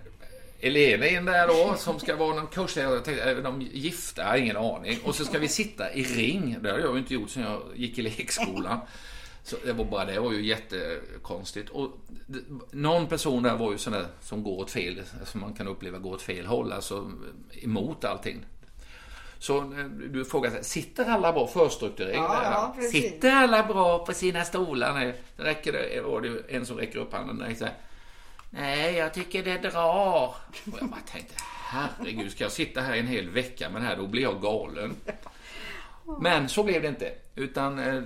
Elena 0.61 1.07
in 1.07 1.25
där 1.25 1.49
då 1.49 1.75
som 1.79 2.01
ska 2.01 2.17
vara 2.17 2.35
någon 2.35 2.47
kursledare. 2.47 2.95
Jag 2.95 3.05
tänkte, 3.05 3.25
är 3.25 3.43
de 3.43 3.61
gifta? 3.63 4.39
Ingen 4.39 4.57
aning. 4.57 4.99
Och 5.05 5.15
så 5.15 5.25
ska 5.25 5.39
vi 5.39 5.49
sitta 5.49 5.93
i 5.93 6.03
ring. 6.05 6.57
Det 6.63 6.71
har 6.71 6.79
jag 6.79 6.93
ju 6.93 6.99
inte 6.99 7.15
gjort 7.15 7.31
sedan 7.31 7.43
jag 7.43 7.63
gick 7.75 7.99
i 7.99 8.03
lekskolan. 8.03 8.79
Så 9.43 9.57
det 9.65 9.73
var 9.73 9.85
bara 9.85 10.05
det 10.05 10.21
var 10.21 10.33
ju 10.33 10.47
jättekonstigt. 10.47 11.71
Och 11.71 11.91
det, 12.27 12.39
någon 12.73 13.07
person 13.07 13.43
där 13.43 13.57
var 13.57 13.73
ju 13.73 13.79
sån 13.79 13.93
där 13.93 14.07
som 14.21 14.43
går 14.43 14.59
åt 14.61 14.71
fel, 14.71 15.03
som 15.25 15.41
man 15.41 15.55
kan 15.55 15.69
uppleva 15.69 15.99
går 15.99 16.15
åt 16.15 16.23
fel 16.23 16.47
håll, 16.47 16.73
alltså 16.73 17.11
emot 17.63 18.05
allting. 18.05 18.45
Så 19.39 19.59
eh, 19.59 19.85
du 19.89 20.25
frågar, 20.25 20.51
så 20.51 20.57
här, 20.57 20.63
sitter 20.63 21.11
alla 21.11 21.33
bra 21.33 21.47
förstrukturerade? 21.47 22.17
Ja, 22.17 22.75
ja, 22.79 22.89
sitter 22.91 23.31
alla 23.31 23.63
bra 23.63 24.07
på 24.07 24.13
sina 24.13 24.45
stolar? 24.45 24.95
Nej, 24.95 25.15
det 25.37 25.45
räcker 25.45 25.73
det, 25.73 26.01
var 26.01 26.21
det 26.21 26.55
en 26.55 26.67
som 26.67 26.77
räcker 26.77 26.99
upp 26.99 27.13
handen. 27.13 27.37
Nej, 27.37 27.57
så 27.57 27.65
här, 27.65 27.75
Nej, 28.51 28.95
jag 28.95 29.15
tycker 29.15 29.45
det 29.45 29.59
drar. 29.59 30.35
Och 30.65 30.79
jag 30.81 30.89
bara 30.89 31.01
tänkte, 31.01 31.35
herregud, 31.71 32.33
ska 32.33 32.45
jag 32.45 32.53
sitta 32.53 32.81
här 32.81 32.97
en 32.97 33.07
hel 33.07 33.31
vecka 33.31 33.71
med 33.71 33.83
det 33.83 33.87
här, 33.87 33.97
då 33.97 34.07
blir 34.07 34.23
jag 34.23 34.43
galen. 34.43 34.97
Men 36.21 36.49
så 36.49 36.63
blev 36.63 36.83
det 36.83 36.89
inte. 36.89 37.13
Utan 37.35 37.79
eh, 37.79 38.03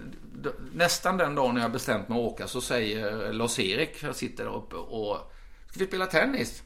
nästan 0.73 1.17
den 1.17 1.35
dagen 1.35 1.55
när 1.55 1.63
jag 1.63 1.73
bestämt 1.73 2.09
mig 2.09 2.19
att 2.19 2.25
åka 2.25 2.47
så 2.47 2.61
säger 2.61 3.33
Lars-Erik, 3.33 4.03
jag 4.03 4.17
sitter 4.17 4.45
där 4.45 4.57
uppe 4.57 4.77
och 4.77 5.33
ska 5.71 5.79
vi 5.79 5.87
spela 5.87 6.07
tennis? 6.07 6.63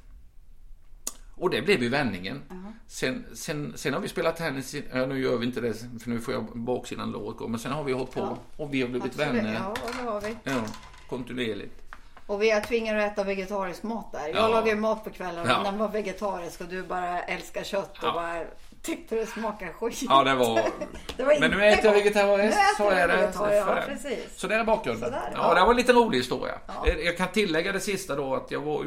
Och 1.36 1.50
det 1.50 1.62
blev 1.62 1.82
ju 1.82 1.88
vändningen. 1.88 2.42
Sen, 2.86 3.24
sen, 3.34 3.72
sen 3.76 3.92
har 3.94 4.00
vi 4.00 4.08
spelat 4.08 4.36
tennis, 4.36 4.74
ja, 4.92 5.06
nu 5.06 5.18
gör 5.22 5.36
vi 5.36 5.46
inte 5.46 5.60
det 5.60 5.74
för 5.74 6.10
nu 6.10 6.20
får 6.20 6.34
jag 6.34 6.44
baksidan 6.54 7.12
gå, 7.12 7.48
men 7.48 7.60
sen 7.60 7.72
har 7.72 7.84
vi 7.84 7.92
hållit 7.92 8.10
på 8.10 8.38
och 8.56 8.74
vi 8.74 8.82
har 8.82 8.88
blivit 8.88 9.04
Absolut. 9.12 9.28
vänner. 9.34 9.54
Ja, 9.54 9.74
det 9.98 10.10
har 10.10 10.20
vi. 10.20 10.36
Ja, 10.44 10.64
kontinuerligt. 11.08 11.80
Och 12.26 12.42
vi 12.42 12.50
har 12.50 12.60
tvingat 12.60 12.96
att 12.96 13.12
äta 13.12 13.24
vegetarisk 13.24 13.82
mat 13.82 14.12
där. 14.12 14.26
Jag 14.28 14.36
Ja. 14.36 14.48
lagar 14.48 14.66
ju 14.66 14.76
mat 14.76 15.04
på 15.04 15.10
kvällen 15.10 15.46
Ja. 15.48 15.58
och 15.58 15.64
den 15.64 15.78
var 15.78 15.88
vegetarisk 15.88 16.60
och 16.60 16.66
du 16.68 16.82
bara 16.82 17.22
älskar 17.22 17.62
kött 17.64 17.90
och 17.98 18.04
Ja. 18.08 18.12
bara 18.12 18.44
tyckte 18.84 19.14
det 19.14 19.26
smakade 19.26 19.72
skit. 19.72 20.02
Ja, 20.08 20.24
det 20.24 20.34
var... 20.34 20.54
Det 21.16 21.22
var 21.22 21.40
Men 21.40 21.50
nu 21.50 21.66
äter 21.66 21.84
jag 21.84 21.92
vegetariskt, 21.92 22.76
så 22.76 22.90
är 22.90 23.08
det. 23.08 23.32
Ja, 23.34 23.78
precis. 23.88 24.18
Så 24.36 24.46
det 24.46 24.54
är 24.54 24.64
bakgrunden. 24.64 25.04
Sådär, 25.04 25.30
ja. 25.34 25.38
ja. 25.48 25.54
det 25.54 25.60
var 25.60 25.70
en 25.70 25.76
lite 25.76 25.92
rolig 25.92 26.18
historia. 26.18 26.54
Ja. 26.66 26.88
Jag 26.88 27.16
kan 27.16 27.28
tillägga 27.28 27.72
det 27.72 27.80
sista 27.80 28.16
då 28.16 28.34
att 28.34 28.50
jag 28.50 28.60
var 28.60 28.84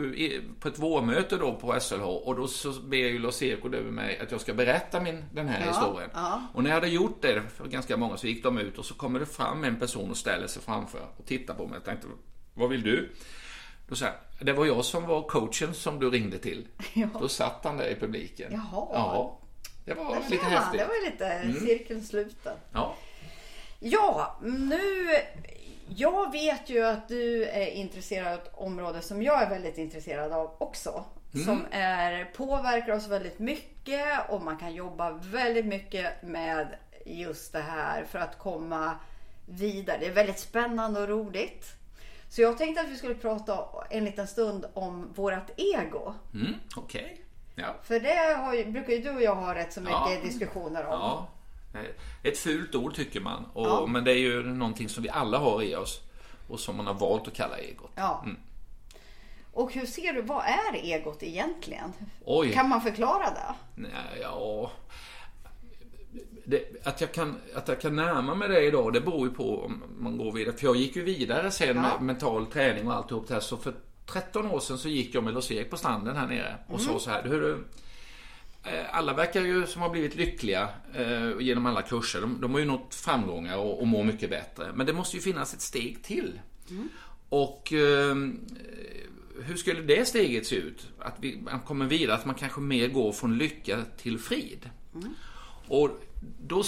på 0.60 0.68
ett 0.68 0.80
vårmöte 0.80 1.38
då 1.38 1.56
på 1.56 1.80
SLH 1.80 2.04
och 2.04 2.36
då 2.36 2.48
så 2.48 2.72
ber 2.72 2.98
ju 2.98 3.20
Lars-Erik 3.20 3.66
över 3.66 3.92
mig 3.92 4.20
att 4.20 4.32
jag 4.32 4.42
ska 4.42 4.54
berätta 4.54 5.00
min, 5.02 5.26
den 5.32 5.48
här 5.48 5.66
Ja, 5.66 5.72
historien. 5.72 6.10
Och 6.54 6.64
när 6.64 6.70
jag 6.70 6.76
hade 6.76 6.88
gjort 6.88 7.22
det 7.22 7.42
för 7.58 7.68
ganska 7.68 7.98
många 7.98 8.18
så 8.18 8.28
gick 8.28 8.44
de 8.44 8.58
ut 8.58 8.78
och 8.78 8.86
så 8.86 8.94
kommer 8.94 9.20
det 9.20 9.26
fram 9.26 9.64
en 9.64 9.80
person 9.80 10.10
och 10.10 10.18
ställer 10.18 10.48
sig 10.48 10.62
framför 10.62 11.00
och 11.18 11.26
tittar 11.26 11.54
på 11.54 11.68
mig. 11.68 11.76
Jag 11.76 11.86
tänkte, 11.86 12.08
vad 12.54 12.70
vill 12.70 12.82
du? 12.82 13.10
Då 13.88 13.96
sa 13.96 14.08
det 14.40 14.54
var 14.54 14.66
jag 14.66 14.86
som 14.86 15.08
var 15.08 15.22
coachen 15.22 15.74
som 15.74 16.00
du 16.00 16.10
ringde 16.10 16.38
till. 16.38 16.68
Ja. 16.94 17.08
Då 17.20 17.28
satt 17.28 17.60
han 17.64 17.78
där 17.78 17.88
i 17.88 17.96
publiken. 17.96 18.52
Jaha. 18.52 18.88
Ja. 18.94 19.40
Det 19.88 19.94
var 19.94 20.16
Där 20.16 20.30
lite 20.30 20.46
häftigt. 20.46 20.80
Det 20.80 20.88
var 20.88 21.06
lite 21.06 21.60
cirkeln 21.60 22.04
sluten. 22.04 22.58
Ja. 22.74 22.96
Ja, 23.80 24.38
nu... 24.42 25.08
Jag 25.96 26.32
vet 26.32 26.70
ju 26.70 26.86
att 26.86 27.08
du 27.08 27.46
är 27.46 27.68
intresserad 27.68 28.28
av 28.28 28.34
ett 28.34 28.52
område 28.54 29.02
som 29.02 29.24
jag 29.24 29.42
är 29.42 29.50
väldigt 29.50 29.78
intresserad 29.78 30.32
av 30.32 30.56
också. 30.58 31.04
Som 31.46 31.66
är, 31.72 32.26
påverkar 32.26 32.94
oss 32.94 33.08
väldigt 33.08 33.40
mycket 33.40 34.30
och 34.30 34.42
man 34.42 34.58
kan 34.58 34.74
jobba 34.74 35.12
väldigt 35.12 35.66
mycket 35.66 36.24
med 36.24 36.68
just 37.06 37.54
det 37.54 37.60
här 37.60 38.06
för 38.06 38.20
att 38.20 38.38
komma 38.38 39.00
vidare. 39.46 39.98
Det 40.00 40.06
är 40.06 40.14
väldigt 40.14 40.40
spännande 40.40 41.02
och 41.02 41.08
roligt. 41.08 41.66
Så 42.30 42.42
jag 42.42 42.58
tänkte 42.58 42.82
att 42.82 42.90
vi 42.90 42.98
skulle 42.98 43.16
prata 43.16 43.66
en 43.90 44.06
liten 44.06 44.28
stund 44.28 44.66
om 44.74 45.14
vårat 45.14 45.52
ego. 45.58 46.14
Mm, 46.34 46.54
Okej. 46.76 47.27
Ja. 47.60 47.76
För 47.84 48.00
det 48.00 48.38
har 48.44 48.54
ju, 48.54 48.66
brukar 48.72 48.94
ju 48.94 49.02
du 49.02 49.10
och 49.10 49.22
jag 49.22 49.36
ha 49.36 49.56
rätt 49.56 49.74
så 49.74 49.80
mycket 49.82 49.96
Ja. 49.96 50.18
diskussioner 50.24 50.86
om. 50.86 50.92
ja. 51.00 51.28
Ett 52.24 52.38
fult 52.38 52.76
ord 52.76 52.96
tycker 52.96 53.20
man. 53.20 53.46
Och, 53.54 53.68
Ja. 53.68 53.86
Men 53.88 54.04
det 54.04 54.12
är 54.12 54.18
ju 54.20 54.44
någonting 54.44 54.90
som 54.90 55.04
vi 55.04 55.10
alla 55.10 55.38
har 55.38 55.62
i 55.64 55.76
oss. 55.76 56.02
Och 56.48 56.60
som 56.60 56.76
man 56.78 56.88
har 56.88 56.94
valt 56.94 57.28
att 57.28 57.34
kalla 57.34 57.58
egot. 57.58 57.92
Ja. 57.96 58.26
Och 59.54 59.74
hur 59.74 59.86
ser 59.86 60.14
du, 60.14 60.22
vad 60.22 60.44
är 60.46 60.76
egot 60.84 61.24
egentligen? 61.24 61.94
Oj. 62.26 62.54
Kan 62.54 62.70
man 62.70 62.82
förklara 62.82 63.24
det? 63.30 63.54
Nej, 63.76 63.92
ja... 64.22 64.72
Det, 66.46 66.88
att, 66.88 67.02
jag 67.02 67.12
kan, 67.12 67.42
att 67.56 67.68
jag 67.68 67.82
kan 67.82 67.96
närma 67.96 68.36
mig 68.36 68.48
det 68.50 68.62
idag, 68.66 68.94
det 68.94 69.02
beror 69.02 69.28
ju 69.28 69.34
på 69.34 69.64
om 69.66 69.84
man 70.00 70.18
går 70.18 70.32
vidare. 70.32 70.56
För 70.58 70.66
jag 70.68 70.76
gick 70.76 70.96
ju 70.96 71.04
vidare 71.04 71.52
sen 71.52 71.68
Ja. 71.68 71.82
med 71.82 72.02
mental 72.02 72.46
träning 72.46 72.88
och 72.88 72.94
alltihop 72.94 73.28
det 73.28 73.34
här. 73.34 73.42
Så 73.42 73.58
för 73.58 73.74
13 74.12 74.46
år 74.48 74.60
sedan 74.60 74.78
så 74.78 74.90
gick 74.90 75.16
jag 75.16 75.24
med 75.24 75.34
Lars-Erik 75.34 75.70
på 75.70 75.78
stranden 75.78 76.16
här 76.16 76.28
nere 76.28 76.56
och 76.68 76.80
Mm. 76.80 76.94
sa 76.94 77.00
så 77.00 77.10
här. 77.10 77.24
Hur, 77.24 77.64
alla 78.92 79.14
verkar 79.14 79.42
ju 79.42 79.68
som 79.68 79.82
har 79.82 79.90
blivit 79.90 80.16
lyckliga 80.16 80.70
eh, 80.96 81.32
genom 81.40 81.66
alla 81.66 81.82
kurser. 81.82 82.22
De, 82.22 82.42
de 82.42 82.52
har 82.54 82.60
ju 82.60 82.66
nått 82.66 82.96
framgångar 82.96 83.58
och, 83.58 83.80
och 83.82 83.88
mår 83.88 84.04
mycket 84.04 84.30
bättre. 84.30 84.72
Men 84.76 84.86
det 84.86 84.94
måste 84.94 85.16
ju 85.18 85.22
finnas 85.22 85.54
ett 85.54 85.62
steg 85.62 86.04
till. 86.04 86.40
Och 87.30 87.74
eh, 87.74 88.16
hur 89.44 89.56
skulle 89.58 89.82
det 89.82 90.06
steget 90.08 90.48
se 90.48 90.56
ut? 90.56 90.88
Att 91.00 91.16
vi, 91.20 91.42
man 91.42 91.60
kommer 91.60 91.86
vidare, 91.86 92.16
att 92.18 92.26
man 92.26 92.36
kanske 92.36 92.62
mer 92.62 92.88
går 92.88 93.12
från 93.12 93.38
lycka 93.38 93.78
till 93.98 94.20
frid. 94.20 94.70
Och 95.68 95.90
då... 96.48 96.64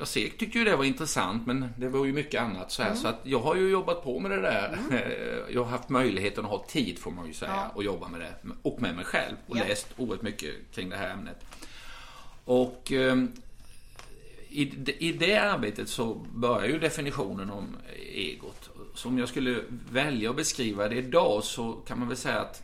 Lars-Erik 0.00 0.38
tyckte 0.38 0.58
ju 0.58 0.64
det 0.64 0.76
var 0.76 0.84
intressant, 0.84 1.46
men 1.46 1.68
det 1.76 1.88
var 1.88 2.04
ju 2.04 2.12
mycket 2.12 2.40
annat 2.42 2.72
så 2.72 2.82
här. 2.82 2.94
Så 2.94 3.08
att 3.08 3.20
jag 3.22 3.38
har 3.40 3.54
ju 3.56 3.68
jobbat 3.70 4.04
på 4.04 4.18
med 4.20 4.30
det 4.30 4.40
där. 4.40 4.78
Jag 5.52 5.64
har 5.64 5.70
haft 5.70 5.88
möjligheten 5.88 6.44
att 6.44 6.50
ha 6.50 6.64
tid, 6.68 6.98
får 6.98 7.10
man 7.10 7.26
ju 7.26 7.32
säga, 7.32 7.50
Ja. 7.54 7.70
och 7.74 7.84
jobba 7.84 8.08
med 8.08 8.20
det. 8.20 8.34
Och 8.62 8.82
med 8.82 8.94
mig 8.96 9.04
själv. 9.04 9.36
Och 9.46 9.56
Ja. 9.56 9.64
läst 9.68 9.86
oerhört 9.96 10.22
mycket 10.22 10.54
kring 10.74 10.88
det 10.88 10.96
här 10.96 11.10
ämnet. 11.10 11.44
Och 12.44 12.92
eh, 12.92 13.16
i, 14.48 14.62
i 14.98 15.12
det 15.12 15.36
arbetet 15.38 15.88
så 15.88 16.14
börjar 16.34 16.66
ju 16.68 16.78
definitionen 16.78 17.50
om 17.50 17.76
egot. 18.14 18.70
Så 18.94 19.08
om 19.08 19.18
jag 19.18 19.28
skulle 19.28 19.60
välja 19.90 20.30
att 20.30 20.36
beskriva 20.36 20.88
det 20.88 20.94
idag 20.96 21.44
så 21.44 21.72
kan 21.72 21.98
man 21.98 22.08
väl 22.08 22.16
säga 22.16 22.40
att 22.40 22.62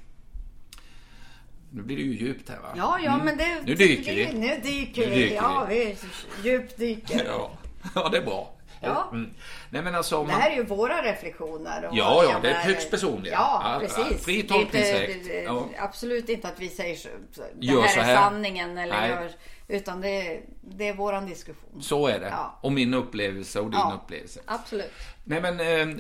nu 1.77 1.83
blir 1.83 1.97
det 1.97 2.03
ju 2.03 2.15
djupt 2.15 2.49
här 2.49 2.57
va? 2.61 2.69
Ja, 2.77 2.99
ja, 3.05 3.21
men 3.25 3.37
det... 3.37 3.45
Mm. 3.45 3.65
Nu 3.65 3.75
dyker 3.75 4.15
vi. 4.15 4.33
Nu 4.33 4.61
dyker 4.63 5.11
vi. 5.11 5.35
ja, 5.35 5.67
vi 5.69 5.97
djupdyker. 6.45 7.23
Ja, 7.27 7.51
ja 7.95 8.09
det 8.09 8.19
är 8.19 8.23
bra. 8.23 8.53
Ja. 8.81 9.09
Mm. 9.13 9.31
Nej 9.71 9.83
men 9.83 9.95
alltså 9.95 10.17
om 10.17 10.27
Det 10.27 10.33
man... 10.33 10.41
här 10.43 10.51
är 10.51 10.55
ju 10.55 10.65
våra 10.65 11.03
reflektioner. 11.03 11.87
och 11.87 11.97
Ja, 11.97 12.25
ja, 12.31 12.39
det 12.43 12.51
är 12.51 12.55
högst 12.55 12.91
personliga. 12.91 13.33
Ja, 13.35 13.79
precis. 13.81 14.25
fri 14.25 14.41
är 14.41 14.47
tolkningsrätt. 14.49 15.45
Ja. 15.45 15.69
Absolut 15.79 16.29
inte 16.29 16.49
att 16.49 16.61
vi 16.61 16.69
säger 16.69 16.97
så, 16.97 17.09
det 17.55 17.67
Gör 17.67 17.81
här 17.83 17.89
så 17.89 18.01
är 18.01 18.05
här. 18.05 18.17
sanningen. 18.17 18.79
Eller 18.79 19.01
Nej. 19.01 19.11
gör, 19.11 19.31
utan 19.69 20.01
det, 20.01 20.09
är- 20.09 20.41
det 20.63 20.89
är 20.89 20.95
våran 20.95 21.27
diskussion. 21.27 21.83
Så 21.83 22.07
är 22.07 22.21
det. 22.21 22.29
Ja. 22.29 22.59
Och 22.61 22.73
min 22.73 22.95
upplevelse 22.95 23.61
och 23.61 23.71
din 23.71 23.81
Ja. 23.81 24.01
upplevelse. 24.05 24.41
Absolut. 24.45 24.93
Nej 25.25 25.41
men 25.41 25.61
eh, 25.61 25.97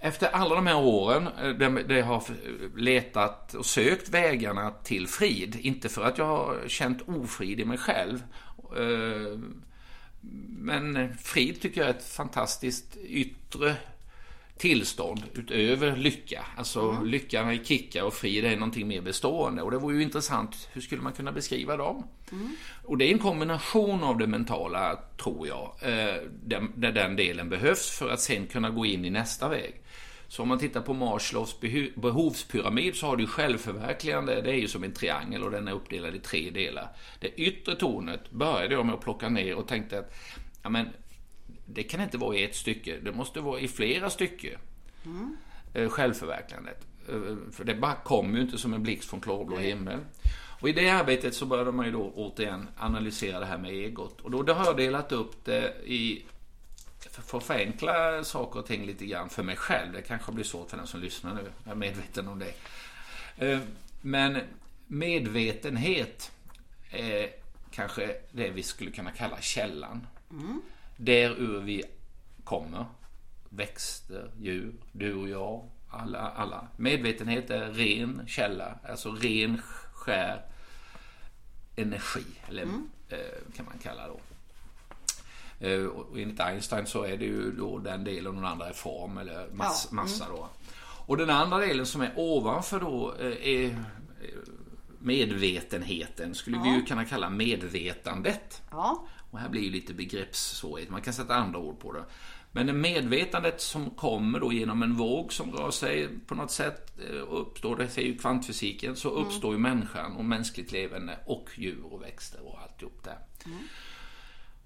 efter 0.00 0.28
alla 0.28 0.54
de 0.54 0.66
här 0.66 0.76
åren 0.76 1.28
eh, 1.42 1.50
där 1.50 1.94
jag 1.96 2.04
har 2.04 2.22
letat 2.76 3.54
och 3.54 3.66
sökt 3.66 4.08
vägarna 4.08 4.70
till 4.70 5.06
frid, 5.08 5.56
inte 5.60 5.88
för 5.88 6.02
att 6.04 6.18
jag 6.18 6.26
har 6.26 6.56
känt 6.66 7.08
ofrid 7.08 7.60
i 7.60 7.64
mig 7.64 7.78
själv. 7.78 8.22
eh, 8.76 9.38
Men 10.58 11.14
frid 11.16 11.60
tycker 11.60 11.80
jag 11.80 11.90
är 11.90 11.94
ett 11.94 12.08
fantastiskt 12.08 12.96
yttre 12.96 13.74
tillstånd 14.56 15.22
utöver 15.34 15.96
lycka. 15.96 16.44
Alltså 16.56 17.02
lyckan 17.02 17.52
i 17.52 17.64
kickar 17.64 18.02
och 18.02 18.14
frid 18.14 18.44
är 18.44 18.56
någonting 18.56 18.88
mer 18.88 19.00
bestående. 19.00 19.62
Och 19.62 19.70
det 19.70 19.78
vore 19.78 19.96
ju 19.96 20.02
intressant, 20.02 20.68
hur 20.72 20.80
skulle 20.80 21.02
man 21.02 21.12
kunna 21.12 21.32
beskriva 21.32 21.76
dem? 21.76 22.06
Och 22.84 22.98
det 22.98 23.04
är 23.04 23.12
en 23.12 23.18
kombination 23.18 24.02
av 24.04 24.18
det 24.18 24.26
mentala, 24.26 24.98
tror 25.22 25.48
jag, 25.48 25.74
eh, 25.82 26.22
där 26.74 26.92
den 26.92 27.16
delen 27.16 27.48
behövs 27.48 27.90
för 27.98 28.10
att 28.10 28.20
sen 28.20 28.46
kunna 28.46 28.70
gå 28.70 28.86
in 28.86 29.04
i 29.04 29.10
nästa 29.10 29.48
väg. 29.48 29.74
Så 30.28 30.42
om 30.42 30.48
man 30.48 30.58
tittar 30.58 30.80
på 30.80 30.94
Maslows 30.94 31.56
behu- 31.60 32.00
behovspyramid 32.00 32.96
så 32.96 33.06
har 33.06 33.16
du 33.16 33.26
självförverkligande, 33.26 34.42
det 34.42 34.50
är 34.50 34.54
ju 34.56 34.68
som 34.68 34.84
en 34.84 34.92
triangel 34.92 35.42
och 35.42 35.50
den 35.50 35.68
är 35.68 35.72
uppdelad 35.72 36.14
i 36.14 36.18
tre 36.18 36.50
delar. 36.50 36.88
Det 37.20 37.28
yttre 37.40 37.74
tornet 37.76 38.30
började 38.30 38.74
jag 38.74 38.86
med 38.86 38.94
att 38.94 39.00
plocka 39.00 39.28
ner 39.28 39.54
och 39.54 39.68
tänkte 39.68 39.98
att 39.98 40.14
ja, 40.62 40.68
men, 40.68 40.88
det 41.66 41.82
kan 41.82 42.00
inte 42.00 42.18
vara 42.18 42.36
i 42.36 42.44
ett 42.44 42.54
stycke, 42.56 42.96
det 43.02 43.12
måste 43.12 43.40
vara 43.40 43.60
i 43.60 43.68
flera 43.68 44.10
stycken. 44.10 44.58
Eh, 45.74 45.88
Självförverkligandet. 45.88 46.86
Eh, 47.08 47.36
För 47.52 47.64
det 47.64 47.74
bara 47.74 47.94
kommer 47.94 48.36
ju 48.36 48.42
inte 48.44 48.58
som 48.58 48.74
en 48.74 48.82
blixt 48.82 49.10
från 49.10 49.20
klarblå 49.20 49.56
himmel. 49.56 49.98
Och 50.60 50.68
i 50.68 50.72
det 50.72 50.88
arbetet 50.90 51.34
så 51.34 51.46
började 51.46 51.72
man 51.72 51.86
ju 51.86 51.92
då 51.92 52.12
återigen 52.16 52.68
analysera 52.78 53.40
det 53.40 53.46
här 53.46 53.58
med 53.58 53.70
egot. 53.72 54.20
Och 54.20 54.30
då 54.44 54.52
har 54.52 54.64
jag 54.66 54.76
delat 54.76 55.12
upp 55.12 55.44
det 55.44 55.74
i 55.86 56.22
för 57.00 57.38
att 57.38 57.44
förenkla 57.44 58.24
saker 58.24 58.60
och 58.60 58.66
ting 58.66 58.86
lite 58.86 59.06
grann 59.06 59.28
för 59.30 59.42
mig 59.42 59.56
själv. 59.56 59.92
Det 59.92 60.02
kanske 60.02 60.32
blir 60.32 60.44
svårt 60.44 60.70
för 60.70 60.76
den 60.76 60.86
som 60.86 61.00
lyssnar 61.00 61.34
nu. 61.34 61.50
Jag 61.64 61.70
är 61.72 61.76
medveten 61.76 62.28
om 62.28 62.38
det. 62.38 62.54
Eh, 63.46 63.60
Men 64.00 64.40
medvetenhet 64.86 66.32
är 66.90 67.30
kanske 67.70 68.16
det 68.32 68.50
vi 68.50 68.62
skulle 68.62 68.90
kunna 68.90 69.10
kalla 69.10 69.40
källan. 69.40 70.06
Där 70.96 71.30
ur 71.30 71.60
vi 71.60 71.82
kommer. 72.44 72.84
Växter, 73.48 74.30
djur, 74.40 74.72
du 74.92 75.14
och 75.14 75.28
jag, 75.28 75.70
alla, 75.90 76.18
alla. 76.18 76.68
Medvetenhet 76.76 77.50
är 77.50 77.70
ren 77.72 78.22
källa, 78.26 78.78
alltså 78.88 79.10
ren 79.12 79.60
skär 79.92 80.42
energi, 81.76 82.24
eller 82.48 82.62
eh, 83.08 83.18
kan 83.56 83.64
man 83.64 83.78
kalla 83.82 84.06
då. 84.08 84.20
Eh, 85.60 85.84
Och 85.84 86.18
enligt 86.18 86.40
Einstein 86.40 86.86
så 86.86 87.02
är 87.04 87.16
det 87.16 87.24
ju 87.24 87.52
då 87.52 87.78
den 87.78 88.04
delen 88.04 88.26
och 88.26 88.34
den 88.34 88.44
andra 88.44 88.68
är 88.68 88.72
form 88.72 89.18
eller 89.18 89.48
mass, 89.52 89.88
Ja, 89.90 89.96
massa 89.96 90.26
då. 90.28 90.48
Och 91.06 91.16
den 91.16 91.30
andra 91.30 91.58
delen 91.58 91.86
som 91.86 92.00
är 92.00 92.12
ovanför 92.16 92.80
då 92.80 93.14
eh, 93.20 93.48
är 93.48 93.64
eh, 93.66 93.72
medvetenheten, 94.98 96.34
skulle 96.34 96.58
vi 96.62 96.68
ju 96.74 96.82
kunna 96.84 97.04
kalla 97.04 97.30
medvetandet. 97.30 98.62
Ja. 98.70 99.06
Och 99.30 99.38
här 99.38 99.48
blir 99.48 99.62
ju 99.62 99.70
lite 99.70 99.94
begreppssvårighet, 99.94 100.90
man 100.90 101.02
kan 101.02 101.12
sätta 101.12 101.34
andra 101.34 101.58
ord 101.58 101.78
på 101.80 101.92
det. 101.92 102.04
Men 102.52 102.66
det 102.66 102.72
medvetandet 102.72 103.60
som 103.60 103.90
kommer 103.90 104.40
då 104.40 104.52
genom 104.52 104.82
en 104.82 104.96
våg 104.96 105.32
som 105.32 105.52
rör 105.52 105.70
sig 105.70 106.08
på 106.26 106.34
något 106.34 106.50
sätt 106.50 106.98
uppstår, 107.28 107.76
det 107.76 107.88
säger 107.88 108.08
ju 108.08 108.18
kvantfysiken, 108.18 108.96
så 108.96 109.10
uppstår 109.10 109.52
ju 109.52 109.58
människan 109.58 110.16
och 110.16 110.24
mänskligt 110.24 110.72
levande 110.72 111.18
och 111.26 111.48
djur 111.54 111.84
och 111.90 112.02
växter 112.02 112.40
och 112.46 112.58
alltihop 112.62 113.04
där. 113.04 113.18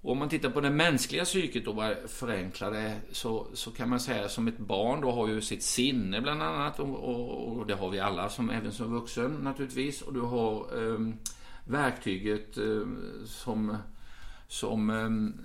Och 0.03 0.11
om 0.11 0.17
man 0.17 0.29
tittar 0.29 0.49
på 0.49 0.61
det 0.61 0.69
mänskliga 0.69 1.25
psyket 1.25 1.67
och 1.67 1.75
bara 1.75 1.95
förenklar 2.07 2.71
det 2.71 2.95
så, 3.11 3.47
så 3.53 3.71
kan 3.71 3.89
man 3.89 3.99
säga 3.99 4.29
som 4.29 4.47
ett 4.47 4.57
barn 4.57 5.01
då 5.01 5.11
har 5.11 5.27
ju 5.27 5.41
sitt 5.41 5.63
sinne 5.63 6.21
bland 6.21 6.43
annat 6.43 6.79
och, 6.79 6.89
och, 6.89 7.57
och 7.57 7.67
det 7.67 7.75
har 7.75 7.89
vi 7.89 7.99
alla 7.99 8.29
som 8.29 8.49
även 8.49 8.71
som 8.71 8.93
vuxen 8.93 9.31
naturligtvis. 9.31 10.01
Och 10.01 10.13
du 10.13 10.21
har 10.21 10.73
um, 10.73 11.17
verktyget 11.65 12.57
um, 12.57 13.23
som 13.25 13.77
som, 14.47 14.89
um, 14.89 15.37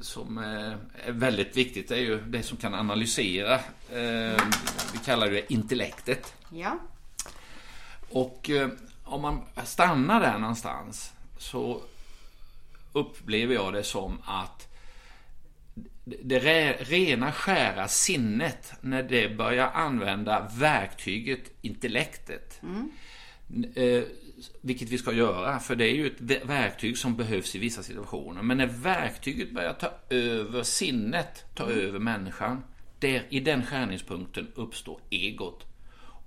som 0.00 0.38
uh, 0.38 0.74
är 1.06 1.12
väldigt 1.12 1.56
viktigt. 1.56 1.88
Det 1.88 1.94
är 1.94 2.00
ju 2.00 2.20
det 2.20 2.42
som 2.42 2.56
kan 2.56 2.74
analysera 2.74 3.54
um, 3.54 4.50
vi 4.92 4.98
kallar 5.04 5.30
det 5.30 5.52
intellektet. 5.52 6.34
Ja. 6.52 6.78
och 8.10 8.50
eh, 8.50 8.68
om 9.04 9.22
man 9.22 9.40
stannar 9.64 10.20
där 10.20 10.38
någonstans 10.38 11.12
så 11.38 11.82
upplever 12.92 13.54
jag 13.54 13.72
det 13.72 13.82
som 13.82 14.18
att 14.24 14.66
det 16.04 16.38
re- 16.38 16.76
rena 16.84 17.32
skära 17.32 17.88
sinnet 17.88 18.72
när 18.80 19.02
det 19.02 19.36
börjar 19.36 19.70
använda 19.70 20.50
verktyget 20.58 21.40
intellektet. 21.60 22.60
Eh, 23.74 24.02
vilket 24.60 24.88
vi 24.88 24.98
ska 24.98 25.12
göra, 25.12 25.58
för 25.60 25.76
det 25.76 25.84
är 25.84 25.94
ju 25.94 26.06
ett 26.06 26.20
ve- 26.20 26.40
verktyg 26.44 26.98
som 26.98 27.16
behövs 27.16 27.54
i 27.56 27.58
vissa 27.58 27.82
situationer. 27.82 28.42
Men 28.42 28.58
när 28.58 28.66
verktyget 28.66 29.50
börjar 29.54 29.72
ta 29.72 29.92
över 30.10 30.62
sinnet, 30.62 31.44
ta 31.54 31.64
över 31.70 31.98
människan, 31.98 32.64
där, 32.98 33.26
I 33.28 33.40
den 33.40 33.66
skärningspunkten 33.66 34.48
uppstår 34.54 35.00
egot. 35.10 35.66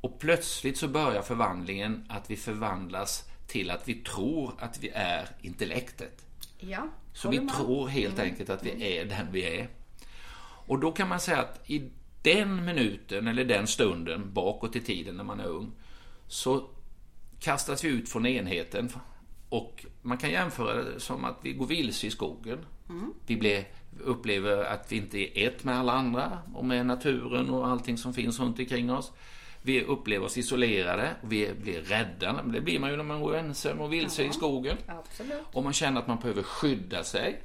Och 0.01 0.19
plötsligt 0.19 0.77
så 0.77 0.87
börjar 0.87 1.21
förvandlingen 1.21 2.05
att 2.09 2.29
vi 2.31 2.35
förvandlas 2.35 3.23
till 3.47 3.71
att 3.71 3.87
vi 3.87 3.93
tror 3.93 4.53
att 4.59 4.79
vi 4.83 4.89
är 4.93 5.27
intellektet. 5.41 6.22
Ja, 6.69 6.87
Så 7.13 7.29
vi 7.29 7.39
med. 7.39 7.53
tror 7.53 7.87
helt 7.87 8.19
enkelt 8.19 8.49
att 8.49 8.63
vi 8.63 8.97
är 8.97 9.05
den 9.05 9.31
vi 9.31 9.59
är. 9.59 9.67
Och 10.65 10.79
då 10.79 10.91
kan 10.91 11.09
man 11.09 11.19
säga 11.19 11.37
att 11.37 11.69
i 11.69 11.89
den 12.21 12.65
minuten 12.65 13.27
eller 13.27 13.45
den 13.45 13.67
stunden 13.67 14.33
bakåt 14.33 14.75
i 14.75 14.79
tiden 14.79 15.15
när 15.17 15.23
man 15.23 15.39
är 15.39 15.45
ung 15.45 15.71
så 16.27 16.69
kastas 17.39 17.83
vi 17.83 17.87
ut 17.87 18.09
från 18.09 18.25
enheten 18.25 18.89
och 19.49 19.85
man 20.01 20.17
kan 20.17 20.31
jämföra 20.31 20.83
det 20.83 20.99
som 20.99 21.25
att 21.25 21.37
vi 21.41 21.53
går 21.53 21.65
vilse 21.67 22.07
i 22.07 22.11
skogen. 22.11 22.57
Vi 23.27 23.37
blir, 23.37 23.63
upplever 24.03 24.63
att 24.63 24.91
vi 24.91 24.95
inte 24.95 25.39
är 25.39 25.47
ett 25.47 25.63
med 25.63 25.77
alla 25.79 25.91
andra 25.93 26.39
och 26.53 26.65
med 26.65 26.85
naturen 26.85 27.49
och 27.49 27.67
allting 27.67 27.97
som 27.97 28.13
finns 28.13 28.39
runt 28.39 28.59
omkring 28.59 28.91
oss. 28.91 29.11
Vi 29.65 29.83
upplever 29.83 30.25
oss 30.25 30.37
isolerade, 30.37 31.15
vi 31.21 31.53
blir 31.53 31.81
rädda. 31.81 32.43
Det 32.43 32.61
blir 32.61 32.79
man 32.79 32.89
ju 32.89 32.97
när 32.97 33.03
man 33.03 33.21
går 33.21 33.35
ensam 33.35 33.79
och 33.81 33.93
vilse 33.93 34.23
i 34.23 34.31
skogen. 34.31 34.77
Absolut. 34.87 35.41
Och 35.51 35.63
man 35.63 35.73
känner 35.73 36.01
att 36.01 36.07
man 36.07 36.19
behöver 36.19 36.43
skydda 36.43 37.03
sig. 37.03 37.41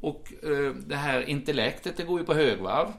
Och 0.00 0.32
eh, 0.42 0.74
det 0.74 0.96
här 0.96 1.28
intellektet, 1.28 1.96
det 1.96 2.02
går 2.02 2.20
ju 2.20 2.26
på 2.26 2.34
högvarv. 2.34 2.92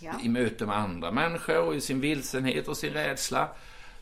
Ja. 0.00 0.12
I 0.22 0.28
möte 0.28 0.66
med 0.66 0.76
andra 0.76 1.12
människor 1.12 1.58
och 1.58 1.74
i 1.74 1.80
sin 1.80 2.00
vilsenhet 2.00 2.68
och 2.68 2.76
sin 2.76 2.92
rädsla. 2.92 3.48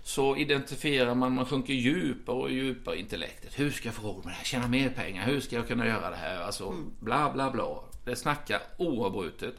Så 0.03 0.37
identifierar 0.37 1.15
man, 1.15 1.35
man 1.35 1.47
sjunker 1.47 1.75
djupare 1.75 2.37
och 2.37 2.51
djupare 2.51 2.97
i 2.97 3.01
intellektet. 3.01 3.59
Hur 3.59 3.71
ska 3.71 3.89
jag 3.89 3.95
få 3.95 4.09
råd 4.09 4.25
med 4.25 4.33
det 4.33 4.37
här? 4.37 4.45
Tjäna 4.45 4.69
mer 4.69 4.89
pengar? 4.89 5.27
Hur 5.27 5.41
ska 5.41 5.57
jag 5.57 5.69
kunna 5.69 5.87
göra 5.87 6.11
det 6.11 6.17
här? 6.17 6.41
Alltså, 6.41 6.75
bla 7.01 7.33
bla 7.33 7.51
bla. 7.51 7.79
Det 8.05 8.17
snackar 8.17 8.61
oavbrutet. 8.79 9.55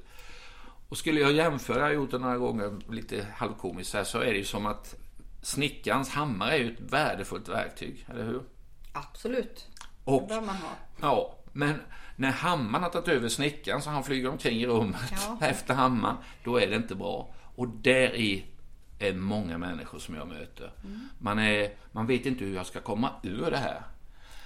Och 0.90 0.98
skulle 0.98 1.20
jag 1.20 1.32
jämföra, 1.32 1.78
jag 1.78 1.86
har 1.86 1.94
gjort 1.94 2.12
det 2.12 2.18
några 2.18 2.38
gånger, 2.38 2.80
lite 2.90 3.28
halvkomiskt 3.36 3.94
här, 3.94 4.04
så 4.04 4.20
är 4.20 4.32
det 4.32 4.38
ju 4.38 4.44
som 4.44 4.66
att 4.66 4.96
snickarens 5.42 6.10
hammare 6.10 6.52
är 6.54 6.58
ju 6.58 6.74
ett 6.74 6.80
värdefullt 6.80 7.50
verktyg, 7.50 8.06
eller 8.10 8.24
hur? 8.24 8.42
Absolut. 8.94 9.68
Och 10.04 10.22
Det 10.22 10.28
bör 10.28 10.42
man 10.42 10.56
ha. 10.56 10.70
Ja, 11.02 11.38
men 11.54 11.82
när 12.16 12.32
hammaren 12.32 12.84
har 12.84 12.90
tagit 12.90 13.08
över 13.08 13.30
snickaren 13.30 13.82
så 13.82 13.90
han 13.90 14.04
flyger 14.04 14.30
omkring 14.30 14.62
i 14.62 14.68
rummet 14.68 15.02
Ja. 15.12 15.38
efter 15.48 15.74
hammaren, 15.74 16.18
då 16.44 16.58
är 16.58 16.68
det 16.68 16.76
inte 16.76 16.96
bra. 16.96 17.34
Och 17.56 17.68
där 17.68 18.16
i 18.16 18.46
är 19.00 19.14
många 19.14 19.58
människor 19.58 20.00
som 20.00 20.16
jag 20.16 20.28
möter. 20.28 20.72
Mm. 20.84 21.10
Man, 21.20 21.40
är, 21.40 21.74
man 21.92 22.08
vet 22.08 22.26
inte 22.26 22.46
hur 22.46 22.56
jag 22.56 22.66
ska 22.66 22.82
komma 22.82 23.10
ur 23.24 23.52
det 23.52 23.58
här. 23.58 23.82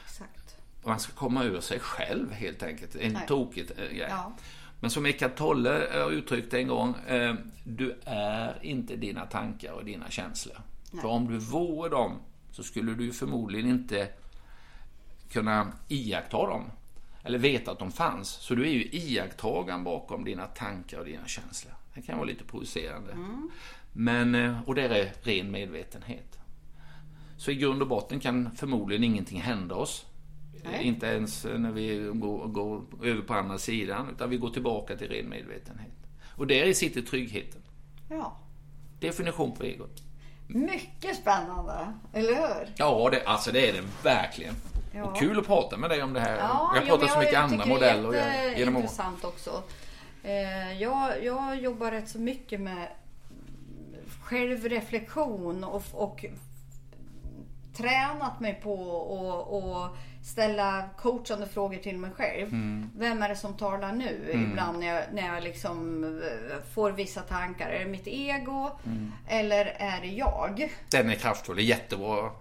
Exakt. 0.06 0.56
Man 0.84 1.00
ska 1.00 1.14
komma 1.14 1.44
ur 1.44 1.60
sig 1.60 1.80
själv 1.80 2.32
helt 2.32 2.64
enkelt. 2.64 2.96
En 2.96 3.14
Nej. 3.14 3.28
tokigt 3.28 3.72
eh, 3.78 3.86
grej. 3.86 4.08
Ja. 4.10 4.34
Men 4.80 4.92
som 4.92 5.06
Eckart 5.06 5.36
Tolle 5.36 5.88
har 5.94 6.12
uttryckt 6.12 6.54
en 6.54 6.68
gång, 6.68 6.96
eh, 7.08 7.36
du 7.64 8.00
är 8.06 8.60
inte 8.66 8.96
dina 8.96 9.26
tankar 9.26 9.74
och 9.74 9.86
dina 9.86 10.10
känslor. 10.10 10.58
För 11.02 11.08
om 11.08 11.28
du 11.28 11.38
vore 11.38 11.90
dem 11.90 12.20
så 12.52 12.64
skulle 12.64 12.94
du 12.94 13.12
förmodligen 13.12 13.70
inte 13.70 14.08
kunna 15.30 15.72
iaktta 15.88 16.48
dem. 16.48 16.64
Eller 17.24 17.38
veta 17.38 17.72
att 17.72 17.80
de 17.80 17.92
fanns. 17.92 18.30
Så 18.30 18.56
du 18.56 18.68
är 18.68 18.72
ju 18.72 18.84
iakttagaren 18.92 19.84
bakom 19.84 20.24
dina 20.24 20.46
tankar 20.46 21.00
och 21.00 21.06
dina 21.06 21.28
känslor. 21.28 21.74
Det 21.94 22.02
kan 22.02 22.18
vara 22.18 22.28
lite 22.28 22.44
provocerande. 22.44 23.14
Men, 23.94 24.36
eh, 24.36 24.62
och 24.66 24.76
det 24.76 24.84
är 24.84 25.14
ren 25.24 25.52
medvetenhet. 25.52 26.40
Så 27.38 27.52
i 27.52 27.56
grund 27.56 27.82
och 27.82 27.88
botten 27.88 28.20
kan 28.20 28.52
förmodligen 28.56 29.04
ingenting 29.04 29.42
hända 29.42 29.76
oss. 29.76 30.06
Nej. 30.64 30.84
Inte 30.84 31.06
ens 31.08 31.46
när 31.58 31.72
vi 31.72 32.12
går, 32.14 32.48
går 32.48 32.82
över 33.04 33.22
på 33.22 33.34
andra 33.34 33.58
sidan, 33.58 34.10
utan 34.16 34.30
vi 34.30 34.38
går 34.38 34.50
tillbaka 34.50 34.96
till 34.96 35.08
ren 35.08 35.30
medvetenhet. 35.30 35.92
Och 36.36 36.48
där 36.48 36.74
sitter 36.74 37.02
tryggheten. 37.02 37.62
Ja. 38.10 38.38
Definition 39.00 39.56
på 39.56 39.64
egot. 39.64 40.04
Mycket 40.48 41.16
spännande, 41.18 41.94
eller 42.14 42.34
hur? 42.36 42.70
Ja, 42.76 43.10
det, 43.12 43.24
alltså 43.26 43.52
det 43.52 43.70
är 43.70 43.74
det 43.74 43.84
verkligen. 44.04 44.54
Ja. 44.94 45.04
Och 45.04 45.18
kul 45.18 45.40
att 45.40 45.46
prata 45.48 45.78
med 45.78 45.90
dig 45.90 46.04
om 46.04 46.14
det 46.14 46.20
här. 46.20 46.38
Ja, 46.38 46.72
jag 46.76 46.82
har 46.82 47.00
jo, 47.02 47.08
så 47.08 47.20
mycket 47.20 47.34
jag 47.34 47.44
andra 47.44 47.66
modeller 47.66 48.12
Det 48.12 48.20
är 48.20 48.58
genom 48.58 48.76
åren. 48.76 48.84
intressant 48.84 49.24
också. 49.24 49.64
Eh, 50.24 50.82
jag, 50.82 51.24
jag 51.24 51.62
jobbar 51.62 51.92
rätt 51.92 52.10
så 52.10 52.20
mycket 52.20 52.62
med 52.62 52.88
självreflektion 54.22 55.64
och, 55.64 55.84
och 55.94 56.26
tränat 57.80 58.40
mig 58.40 58.60
på 58.64 59.92
att 59.92 60.28
ställa 60.28 60.90
coachande 60.98 61.48
frågor 61.48 61.78
till 61.78 61.98
mig 61.98 62.12
själv. 62.12 62.48
Mm. 62.48 62.90
Vem 62.98 63.24
är 63.24 63.30
det 63.30 63.36
som 63.36 63.54
talar 63.54 63.92
nu? 63.92 64.32
Ibland 64.52 64.80
när 64.80 64.88
jag, 64.88 65.04
när 65.14 65.34
jag 65.34 65.44
liksom 65.44 66.04
eh, 66.24 66.64
får 66.74 66.92
vissa 66.92 67.22
tankar. 67.22 67.70
Är 67.70 67.80
det 67.80 67.86
mitt 67.92 68.08
ego? 68.08 68.70
Mm. 68.86 69.12
Eller 69.28 69.66
är 69.66 70.02
det 70.02 70.08
jag? 70.08 70.70
Den 70.92 71.10
är 71.10 71.16
kraftfull, 71.16 71.56
det 71.56 71.62
är 71.62 71.64
jättebra. 71.64 72.32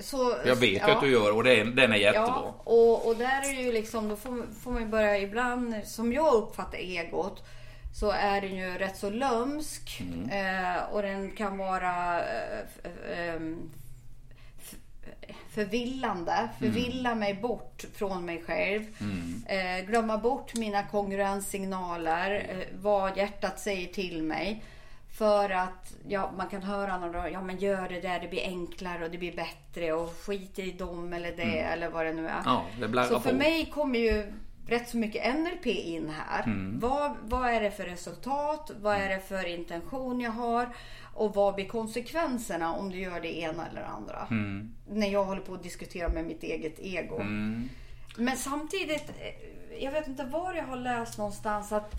Så, 0.00 0.34
Jag 0.46 0.56
vet 0.56 0.82
ja. 0.88 0.94
att 0.94 1.00
du 1.02 1.10
gör 1.12 1.36
och 1.36 1.44
det 1.44 1.60
är, 1.60 1.64
den 1.64 1.92
är 1.92 1.96
jättebra. 1.96 2.26
Ja, 2.28 2.54
och, 2.64 3.06
och 3.06 3.16
där 3.16 3.50
är 3.50 3.56
det 3.56 3.62
ju 3.62 3.72
liksom, 3.72 4.08
då 4.08 4.16
får, 4.16 4.46
får 4.62 4.70
man 4.70 4.82
ju 4.82 4.88
börja 4.88 5.18
ibland, 5.18 5.74
som 5.84 6.12
jag 6.12 6.34
uppfattar 6.34 6.78
egot, 6.78 7.44
så 7.94 8.10
är 8.10 8.40
den 8.40 8.56
ju 8.56 8.78
rätt 8.78 8.96
så 8.96 9.10
lömsk. 9.10 10.02
Eh, 10.30 10.82
och 10.92 11.02
den 11.02 11.30
kan 11.30 11.58
vara 11.58 12.20
eh, 12.20 12.58
f- 12.84 12.90
ehm, 13.18 13.70
förvillande. 15.56 16.48
Förvilla 16.58 17.14
mig 17.14 17.34
bort 17.34 17.84
från 17.94 18.24
mig 18.24 18.42
själv. 18.46 18.82
Eh, 19.46 19.86
glömma 19.86 20.18
bort 20.18 20.54
mina 20.54 20.82
kongruenssignaler. 20.82 22.46
Eh, 22.50 22.78
vad 22.80 23.16
hjärtat 23.16 23.60
säger 23.60 23.86
till 23.86 24.22
mig. 24.22 24.62
För 25.18 25.50
att 25.50 25.92
ja, 26.08 26.32
man 26.36 26.48
kan 26.48 26.62
höra 26.62 26.98
någon 26.98 27.12
ja 27.32 27.42
men 27.42 27.56
gör 27.56 27.88
det 27.88 28.00
där, 28.00 28.20
det 28.20 28.28
blir 28.28 28.42
enklare 28.42 29.04
och 29.04 29.10
det 29.10 29.18
blir 29.18 29.36
bättre 29.36 29.92
och 29.92 30.14
skit 30.26 30.58
i 30.58 30.70
dem 30.70 31.12
eller 31.12 31.36
det 31.36 31.58
eller 31.60 31.88
vad 31.88 32.06
det 32.06 32.12
nu 32.12 32.26
är. 32.26 32.42
Ja, 32.44 32.64
det 32.80 32.88
Så 33.08 33.20
för 33.20 33.30
på. 33.30 33.36
mig 33.36 33.70
kommer 33.74 33.98
ju 33.98 34.32
rätt 34.66 34.88
så 34.88 34.96
mycket 34.96 35.34
NLP 35.34 35.66
in 35.66 36.10
här. 36.10 36.42
Mm. 36.42 36.80
Vad, 36.80 37.16
vad 37.22 37.50
är 37.50 37.60
det 37.60 37.70
för 37.70 37.84
resultat? 37.84 38.70
Vad 38.80 38.96
är 38.96 39.08
det 39.08 39.20
för 39.20 39.46
intention 39.46 40.20
jag 40.20 40.30
har? 40.30 40.68
Och 41.14 41.34
vad 41.34 41.54
blir 41.54 41.68
konsekvenserna 41.68 42.72
om 42.72 42.90
du 42.90 42.98
gör 42.98 43.20
det 43.20 43.38
ena 43.38 43.66
eller 43.66 43.82
andra? 43.82 44.26
Mm. 44.30 44.74
När 44.88 45.08
jag 45.08 45.24
håller 45.24 45.40
på 45.40 45.54
att 45.54 45.62
diskutera 45.62 46.08
med 46.08 46.24
mitt 46.24 46.42
eget 46.42 46.78
ego. 46.78 47.22
Men 48.16 48.36
samtidigt, 48.36 49.08
eh, 49.08 49.84
jag 49.84 49.92
vet 49.92 50.08
inte 50.08 50.24
var 50.24 50.54
jag 50.54 50.64
har 50.64 50.76
läst 50.76 51.18
någonstans 51.18 51.72
att 51.72 51.94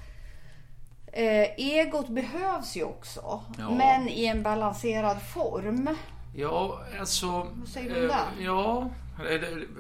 eh, 1.13 1.43
egot 1.57 2.09
behövs 2.09 2.77
ju 2.77 2.83
också. 2.83 3.43
Ja. 3.57 3.71
Men 3.71 4.09
i 4.09 4.25
en 4.25 4.43
balanserad 4.43 5.21
form. 5.21 5.89
Ja, 6.35 6.79
alltså... 6.99 7.27
Vad 7.53 7.67
säger 7.67 7.95
du 7.95 8.05
om 8.05 8.09
eh, 8.09 8.17
det? 8.37 8.43
Ja, 8.43 8.89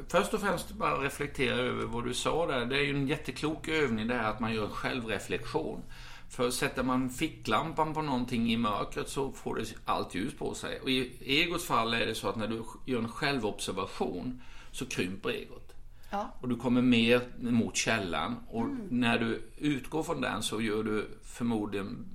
först 0.07 0.33
och 0.33 0.41
främst 0.41 0.71
bara 0.71 1.03
reflektera 1.03 1.55
över 1.55 1.85
vad 1.85 2.05
du 2.05 2.13
sa 2.13 2.47
där. 2.47 2.65
Det 2.65 2.77
är 2.77 2.83
ju 2.83 2.95
en 2.95 3.07
jätteklok 3.07 3.67
övning 3.67 4.07
det 4.07 4.13
här 4.13 4.29
att 4.29 4.39
man 4.39 4.53
gör 4.53 4.65
en 4.65 4.71
självreflektion. 4.71 5.81
För 6.29 6.49
sätter 6.49 6.83
man 6.83 7.09
ficklampan 7.09 7.93
på 7.93 8.01
någonting 8.01 8.51
i 8.51 8.57
mörkret 8.57 9.09
så 9.09 9.31
får 9.31 9.55
det 9.55 9.65
allt 9.85 10.15
ljus 10.15 10.33
på 10.33 10.53
sig. 10.53 10.79
Och 10.79 10.89
i 10.89 11.11
egots 11.21 11.65
fall 11.65 11.93
är 11.93 12.05
det 12.05 12.15
så 12.15 12.29
att 12.29 12.35
när 12.35 12.47
du 12.47 12.63
gör 12.85 12.99
en 12.99 13.09
självobservation 13.09 14.41
så 14.71 14.85
krymper 14.85 15.29
egot. 15.29 15.73
Ja. 16.09 16.33
Och 16.41 16.49
du 16.49 16.55
kommer 16.55 16.81
mer 16.81 17.21
mot 17.39 17.75
källan. 17.75 18.35
Och 18.49 18.67
när 18.89 19.19
du 19.19 19.41
utgår 19.57 20.03
från 20.03 20.21
den 20.21 20.43
så 20.43 20.61
gör 20.61 20.83
du 20.83 21.07
förmodligen 21.23 22.05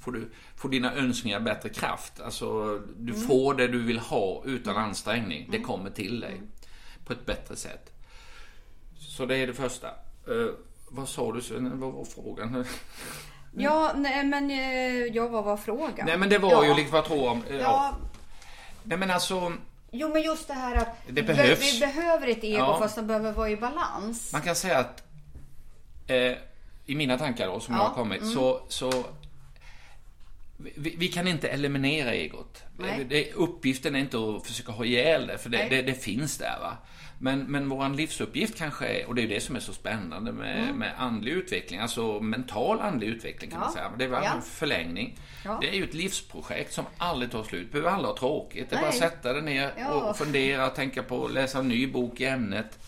får, 0.00 0.12
du, 0.12 0.30
får 0.56 0.68
dina 0.68 0.94
önskningar 0.94 1.40
bättre 1.40 1.68
kraft. 1.68 2.20
Alltså 2.20 2.78
du 2.96 3.14
får 3.14 3.54
det 3.54 3.68
du 3.68 3.82
vill 3.82 3.98
ha 3.98 4.42
utan 4.44 4.76
ansträngning. 4.76 5.48
Det 5.50 5.60
kommer 5.60 5.90
till 5.90 6.20
dig 6.20 6.40
på 7.08 7.12
ett 7.12 7.26
bättre 7.26 7.56
sätt. 7.56 7.92
Så 8.98 9.26
det 9.26 9.36
är 9.36 9.46
det 9.46 9.54
första. 9.54 9.86
Eh, 9.88 10.54
vad 10.90 11.08
sa 11.08 11.32
du? 11.32 11.42
Sven? 11.42 11.80
Vad 11.80 11.92
var 11.92 12.04
frågan? 12.04 12.64
Ja, 13.56 13.92
nej, 13.96 14.24
men 14.24 14.50
eh, 14.50 15.04
ja, 15.16 15.28
vad 15.28 15.44
var 15.44 15.56
frågan? 15.56 16.06
Nej 16.06 16.18
men 16.18 16.28
det 16.28 16.38
var 16.38 16.50
ja. 16.52 16.66
ju 16.66 16.74
lite 16.74 16.90
vad 16.92 16.98
jag 16.98 17.06
tror 17.06 17.28
om. 17.28 17.42
Ja. 17.50 17.56
Ja, 17.56 17.96
Nej 18.82 18.98
men 18.98 19.10
alltså. 19.10 19.52
jo 19.90 20.08
men 20.12 20.22
just 20.22 20.48
det 20.48 20.54
här 20.54 20.76
att 20.76 20.88
Det 21.06 21.12
vi- 21.12 21.22
behövs. 21.22 21.74
vi 21.74 21.80
behöver 21.80 22.28
ett 22.28 22.44
ego 22.44 22.58
Ja. 22.58 22.78
fast 22.78 22.96
den 22.96 23.06
behöver 23.06 23.32
vara 23.32 23.50
i 23.50 23.56
balans. 23.56 24.32
Man 24.32 24.42
kan 24.42 24.54
säga 24.56 24.78
att 24.78 25.02
eh, 26.06 26.32
i 26.86 26.94
mina 26.94 27.18
tankar 27.18 27.46
då, 27.46 27.60
som 27.60 27.74
Ja, 27.74 27.80
jag 27.80 27.88
har 27.88 27.94
kommit, 27.94 28.22
mm. 28.22 28.34
så, 28.34 28.60
så 28.68 29.04
vi, 30.56 30.94
vi 30.98 31.08
kan 31.08 31.28
inte 31.28 31.48
eliminera 31.48 32.12
egot. 32.14 32.62
Det, 33.08 33.32
uppgiften 33.32 33.94
är 33.94 33.98
inte 33.98 34.18
att 34.18 34.46
försöka 34.46 34.72
ha 34.72 34.84
ihjäl 34.84 35.26
det, 35.26 35.38
för 35.38 35.50
det, 35.50 35.66
det, 35.70 35.82
det 35.82 35.94
finns 35.94 36.38
där. 36.38 36.58
va. 36.60 36.76
Men, 37.20 37.40
men 37.40 37.68
vår 37.68 37.88
livsuppgift 37.96 38.58
kanske 38.58 38.86
är, 38.86 39.06
och 39.08 39.14
det 39.14 39.22
är 39.22 39.28
det 39.28 39.40
som 39.40 39.56
är 39.56 39.60
så 39.60 39.72
spännande 39.72 40.32
med, 40.32 40.74
med 40.74 40.92
andlig 40.98 41.32
utveckling, 41.32 41.80
alltså 41.80 42.20
mental 42.20 42.80
andlig 42.80 43.06
utveckling 43.06 43.50
kan 43.50 43.56
Mm. 43.62 43.70
Ja. 43.76 43.82
man 43.82 43.90
säga. 43.90 43.98
Det 43.98 44.04
är 44.04 44.08
väl 44.20 44.24
Ja. 44.24 44.34
en 44.36 44.42
förlängning. 44.42 45.18
Ja. 45.44 45.58
Det 45.60 45.68
är 45.68 45.72
ju 45.74 45.84
ett 45.84 45.94
livsprojekt 45.94 46.72
som 46.72 46.84
aldrig 46.98 47.30
tar 47.30 47.42
slut. 47.44 47.72
behöver 47.72 47.90
aldrig 47.90 48.08
ha 48.10 48.16
tråkigt. 48.18 48.70
Det 48.70 48.76
är 48.76 48.80
bara 48.80 48.88
att 48.88 48.94
sätta 48.94 49.32
dig 49.32 49.42
ner 49.42 49.72
Ja. 49.78 49.92
och 49.92 50.16
fundera, 50.16 50.68
tänka 50.68 51.02
på, 51.02 51.28
läsa 51.28 51.58
en 51.58 51.68
ny 51.68 51.86
bok 51.86 52.20
i 52.20 52.24
ämnet. 52.24 52.78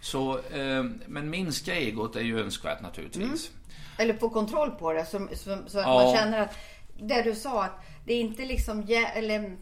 Så, 0.00 0.38
eh, 0.38 0.84
men 1.06 1.30
minska 1.30 1.74
egot 1.74 2.16
är 2.16 2.20
ju 2.20 2.40
önskvärt 2.40 2.82
naturligtvis. 2.82 3.50
Eller 3.98 4.14
få 4.14 4.28
kontroll 4.30 4.70
på 4.70 4.92
det. 4.92 5.06
Så, 5.06 5.28
så, 5.34 5.58
så 5.66 5.78
att 5.78 5.86
man 5.86 6.14
känner 6.14 6.40
att 6.40 6.54
det 7.00 7.22
du 7.22 7.34
sa 7.34 7.64
att 7.64 7.80
det 8.04 8.14
är 8.14 8.20
inte 8.20 8.44
liksom 8.44 8.86
eller 9.14 9.56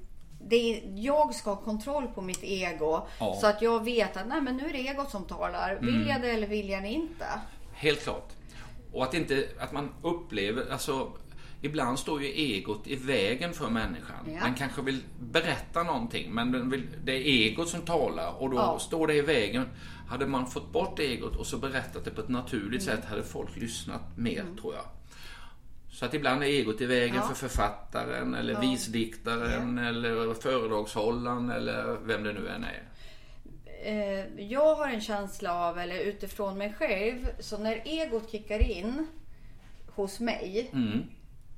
det 0.48 0.82
jag 0.94 1.34
ska 1.34 1.50
ha 1.50 1.56
kontroll 1.62 2.06
på 2.14 2.22
mitt 2.22 2.42
ego 2.44 3.06
Ja. 3.18 3.26
Mm. 3.26 3.40
så 3.40 3.46
att 3.46 3.62
jag 3.62 3.84
vet 3.84 4.16
att 4.16 4.26
nej 4.28 4.40
men 4.40 4.56
nu 4.56 4.68
är 4.68 4.72
det 4.72 4.78
egot 4.88 5.10
som 5.10 5.24
talar. 5.24 5.78
Vill 5.80 6.06
jag 6.08 6.20
det 6.22 6.30
eller 6.30 6.46
vill 6.46 6.68
jag 6.68 6.82
det 6.82 6.88
inte? 6.88 7.26
Helt 7.72 8.02
klart. 8.02 8.28
Och 8.92 9.02
att 9.04 9.14
inte, 9.14 9.48
att 9.60 9.72
man 9.72 9.88
upplever, 10.02 10.72
alltså 10.72 11.12
Ibland 11.62 11.98
står 11.98 12.22
ju 12.22 12.28
egot 12.28 12.86
i 12.86 12.96
vägen 12.96 13.52
för 13.52 13.68
människan. 13.70 14.16
Ja. 14.26 14.40
Man 14.40 14.54
kanske 14.54 14.82
vill 14.82 15.02
berätta 15.20 15.82
någonting 15.82 16.30
men 16.34 16.70
vill, 16.70 16.86
det 17.04 17.12
är 17.12 17.22
egot 17.24 17.68
som 17.68 17.80
talar 17.80 18.34
och 18.42 18.50
då 18.50 18.56
Ja. 18.56 18.78
står 18.78 19.06
det 19.06 19.14
i 19.14 19.20
vägen. 19.22 19.68
Hade 20.08 20.26
man 20.26 20.46
fått 20.46 20.72
bort 20.72 20.98
egot 20.98 21.36
och 21.36 21.46
så 21.46 21.58
berättat 21.58 22.04
det 22.04 22.10
på 22.10 22.20
ett 22.20 22.28
naturligt 22.28 22.82
Mm. 22.88 22.96
sätt 22.96 23.04
hade 23.10 23.22
folk 23.22 23.56
lyssnat 23.56 24.00
mer 24.16 24.44
tror 24.60 24.74
jag. 24.74 24.84
Så 26.00 26.06
att 26.06 26.14
ibland 26.14 26.42
är 26.42 26.46
egot 26.46 26.80
i 26.80 26.86
vägen 26.86 27.14
Ja. 27.16 27.22
för 27.22 27.34
författaren 27.34 28.34
eller 28.34 28.60
visdiktaren 28.60 29.78
eller 29.78 30.34
föredragshållaren 30.34 31.50
eller 31.50 31.96
vem 32.04 32.24
det 32.24 32.32
nu 32.32 32.48
än 32.48 32.64
är. 32.64 32.82
eh, 33.82 34.42
jag 34.42 34.74
har 34.74 34.88
en 34.88 35.00
känsla 35.00 35.54
av, 35.54 35.78
eller 35.78 35.98
utifrån 35.98 36.58
mig 36.58 36.72
själv, 36.78 37.26
så 37.40 37.58
när 37.58 37.82
egot 37.84 38.30
kickar 38.30 38.58
in 38.70 39.06
hos 39.94 40.20
mig, 40.20 40.70
Mm. 40.72 41.02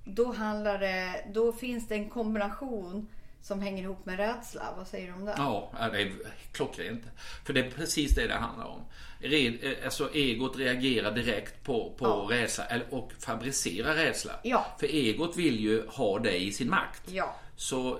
då 0.04 0.32
handlar 0.32 0.78
det, 0.78 1.24
då 1.34 1.52
finns 1.52 1.88
det 1.88 1.94
en 1.94 2.08
kombination 2.10 3.06
som 3.42 3.60
hänger 3.62 3.82
ihop 3.82 4.06
med 4.06 4.16
rädsla. 4.16 4.74
Vad 4.76 4.86
säger 4.88 5.06
du 5.06 5.12
om 5.12 5.24
det? 5.24 5.34
Ja, 5.36 5.72
det 5.92 6.02
är 6.02 6.12
klockrent. 6.52 7.02
För 7.44 7.52
det 7.52 7.60
är 7.60 7.70
precis 7.70 8.14
det 8.14 8.26
det 8.26 8.34
handlar 8.34 8.66
om. 8.66 8.80
Re, 9.20 9.46
eh, 9.62 9.84
alltså 9.84 10.14
egot 10.14 10.56
reagerar 10.56 11.12
direkt 11.12 11.62
på, 11.64 11.94
på 11.98 12.06
Ja. 12.30 12.36
rädsla 12.36 12.64
och 12.90 13.12
fabricerar 13.18 13.94
rädsla. 13.94 14.32
Ja. 14.42 14.66
För 14.80 14.86
egot 14.86 15.36
vill 15.36 15.60
ju 15.60 15.86
ha 15.88 16.18
dig 16.18 16.46
i 16.46 16.52
sin 16.52 16.70
makt. 16.70 17.02
Ja. 17.06 17.36
Så 17.56 17.98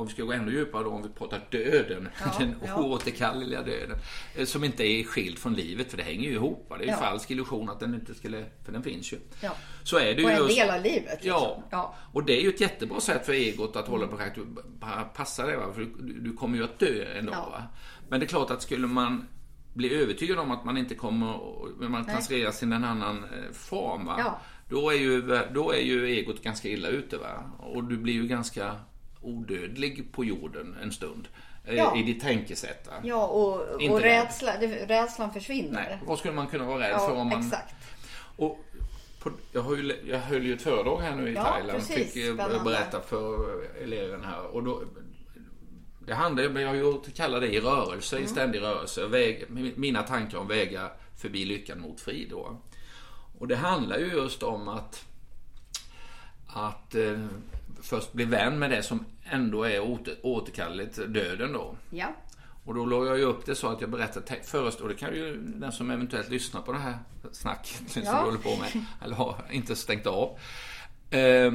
om 0.00 0.06
vi 0.06 0.12
ska 0.12 0.22
gå 0.22 0.32
ännu 0.32 0.52
djupare 0.52 0.84
då, 0.84 0.90
om 0.90 1.02
vi 1.02 1.08
pratar 1.08 1.40
döden, 1.50 2.08
Ja, 2.20 2.32
den 2.38 2.54
ja. 2.66 2.80
oåterkalleliga 2.82 3.62
döden, 3.62 3.96
eh, 4.36 4.44
som 4.44 4.64
inte 4.64 4.84
är 4.86 5.04
skild 5.04 5.38
från 5.38 5.54
livet, 5.54 5.90
för 5.90 5.96
det 5.96 6.02
hänger 6.02 6.28
ju 6.28 6.34
ihop. 6.34 6.66
va? 6.70 6.76
Det 6.78 6.84
är 6.84 6.86
ju 6.86 6.92
Ja. 6.92 6.96
falsk 6.98 7.30
illusion 7.30 7.70
att 7.70 7.80
den 7.80 7.94
inte 7.94 8.14
skulle, 8.14 8.44
för 8.64 8.72
den 8.72 8.82
finns 8.82 9.12
ju. 9.12 9.18
Ja. 9.40 9.50
Så 9.82 9.98
är 9.98 10.14
det 10.14 10.24
Och 10.24 10.30
ju 10.30 10.36
en 10.36 10.42
just- 10.42 10.56
del 10.58 10.70
av 10.70 10.82
livet. 10.82 11.24
Liksom. 11.24 11.62
Ja. 11.70 11.94
och 12.12 12.24
det 12.24 12.40
är 12.40 12.42
ju 12.42 12.48
ett 12.48 12.60
jättebra 12.60 13.00
sätt 13.00 13.26
för 13.26 13.32
egot 13.32 13.76
att 13.76 13.88
hålla 13.88 14.06
bara 14.06 15.04
Passa 15.04 15.46
dig, 15.46 15.56
va? 15.56 15.72
för 15.74 15.80
du, 15.80 16.20
du 16.20 16.32
kommer 16.32 16.56
ju 16.58 16.64
att 16.64 16.78
dö 16.78 17.04
en 17.18 17.26
dag. 17.26 17.32
Va? 17.50 17.62
Men 18.08 18.20
det 18.20 18.26
är 18.26 18.28
klart 18.28 18.50
att 18.50 18.62
skulle 18.62 18.86
man 18.86 19.26
bli 19.74 19.94
övertygad 19.94 20.38
om 20.38 20.50
att 20.50 20.64
man 20.64 20.76
inte 20.76 20.94
kommer, 20.94 21.38
men 21.78 21.90
man 21.90 22.04
transfereras 22.04 22.58
till 22.58 22.72
en 22.72 22.84
annan 22.84 23.16
eh, 23.24 23.52
form. 23.52 24.10
Då, 24.68 24.90
är 24.90 24.94
ju, 24.96 25.22
då 25.54 25.72
är 25.72 25.80
ju 25.80 26.06
egot 26.06 26.42
ganska 26.42 26.68
illa 26.68 26.88
ute. 26.88 27.16
Va? 27.16 27.44
Och 27.58 27.84
du 27.84 27.96
blir 27.96 28.14
ju 28.14 28.26
ganska 28.26 28.76
odödlig 29.22 30.12
på 30.12 30.24
jorden 30.24 30.76
en 30.82 30.92
stund. 30.92 31.28
eh, 31.64 31.74
Ja. 31.74 31.96
I 31.96 32.02
ditt 32.02 32.20
tänkesätt. 32.22 32.88
Ja, 33.04 33.26
och, 33.26 33.60
och 33.90 34.00
rädsla, 34.00 34.52
rädslan 34.86 35.32
försvinner. 35.32 35.72
Nej, 35.88 35.98
vad 36.06 36.18
skulle 36.18 36.34
man 36.34 36.46
kunna 36.46 36.64
vara 36.64 36.78
rädd 36.80 36.90
Ja, 36.92 36.98
för 36.98 37.16
om 37.16 37.28
man... 37.28 37.40
exakt. 37.40 37.74
Och 38.36 38.58
på, 39.22 39.30
jag, 39.52 39.62
ju, 39.78 39.96
jag 40.04 40.18
höll 40.18 40.46
ju 40.46 40.54
ett 40.54 40.62
föredrag 40.62 41.00
här 41.00 41.16
nu 41.16 41.30
i 41.30 41.34
Ja, 41.34 41.44
Thailand. 41.44 41.78
precis. 41.78 42.12
Fick 42.12 42.24
eh, 42.24 42.34
Spännande. 42.34 42.64
berätta 42.70 43.00
för 43.00 43.60
eleven 43.82 44.24
här. 44.24 44.42
Och 44.46 44.62
då, 44.62 44.82
det 46.06 46.14
handlar 46.14 46.42
ju, 46.42 46.60
jag 46.60 46.68
har 46.68 46.74
ju 46.74 47.00
kallar 47.14 47.40
det 47.40 47.54
i 47.54 47.60
rörelse, 47.60 48.16
Mm. 48.16 48.26
i 48.26 48.28
ständig 48.28 48.60
rörelse. 48.60 49.06
Väg, 49.06 49.44
mina 49.76 50.02
tankar 50.02 50.38
om 50.38 50.48
vägar 50.48 50.92
förbi 51.16 51.44
lyckan 51.44 51.80
mot 51.80 52.00
frid. 52.00 52.30
Då. 52.30 52.60
Och 53.38 53.48
det 53.48 53.56
handlar 53.56 53.98
ju 53.98 54.06
just 54.06 54.42
om 54.42 54.68
att, 54.68 55.04
att 56.46 56.94
eh, 56.94 57.18
först 57.82 58.12
bli 58.12 58.24
vän 58.24 58.58
med 58.58 58.70
det 58.70 58.82
som 58.82 59.04
ändå 59.24 59.64
är 59.64 59.80
åter, 59.80 60.16
återkalleligt, 60.22 60.96
döden 60.96 61.52
då. 61.52 61.76
Ja. 61.90 62.06
Och 62.64 62.74
då 62.74 62.86
la 62.86 63.06
jag 63.06 63.18
ju 63.18 63.24
upp 63.24 63.46
det 63.46 63.54
så 63.54 63.68
att 63.68 63.80
jag 63.80 63.90
berättade 63.90 64.36
först, 64.44 64.80
och 64.80 64.88
det 64.88 64.94
kan 64.94 65.14
ju 65.14 65.36
den 65.36 65.72
som 65.72 65.90
eventuellt 65.90 66.28
lyssnar 66.28 66.62
på 66.62 66.72
det 66.72 66.78
här 66.78 66.98
snacket 67.32 67.82
som 67.90 68.02
Ja. 68.02 68.12
vi 68.12 68.24
håller 68.24 68.38
på 68.38 68.56
med, 68.56 68.84
eller 69.04 69.16
har 69.16 69.36
inte 69.50 69.76
stängt 69.76 70.06
av. 70.06 70.38
Eh, 71.10 71.52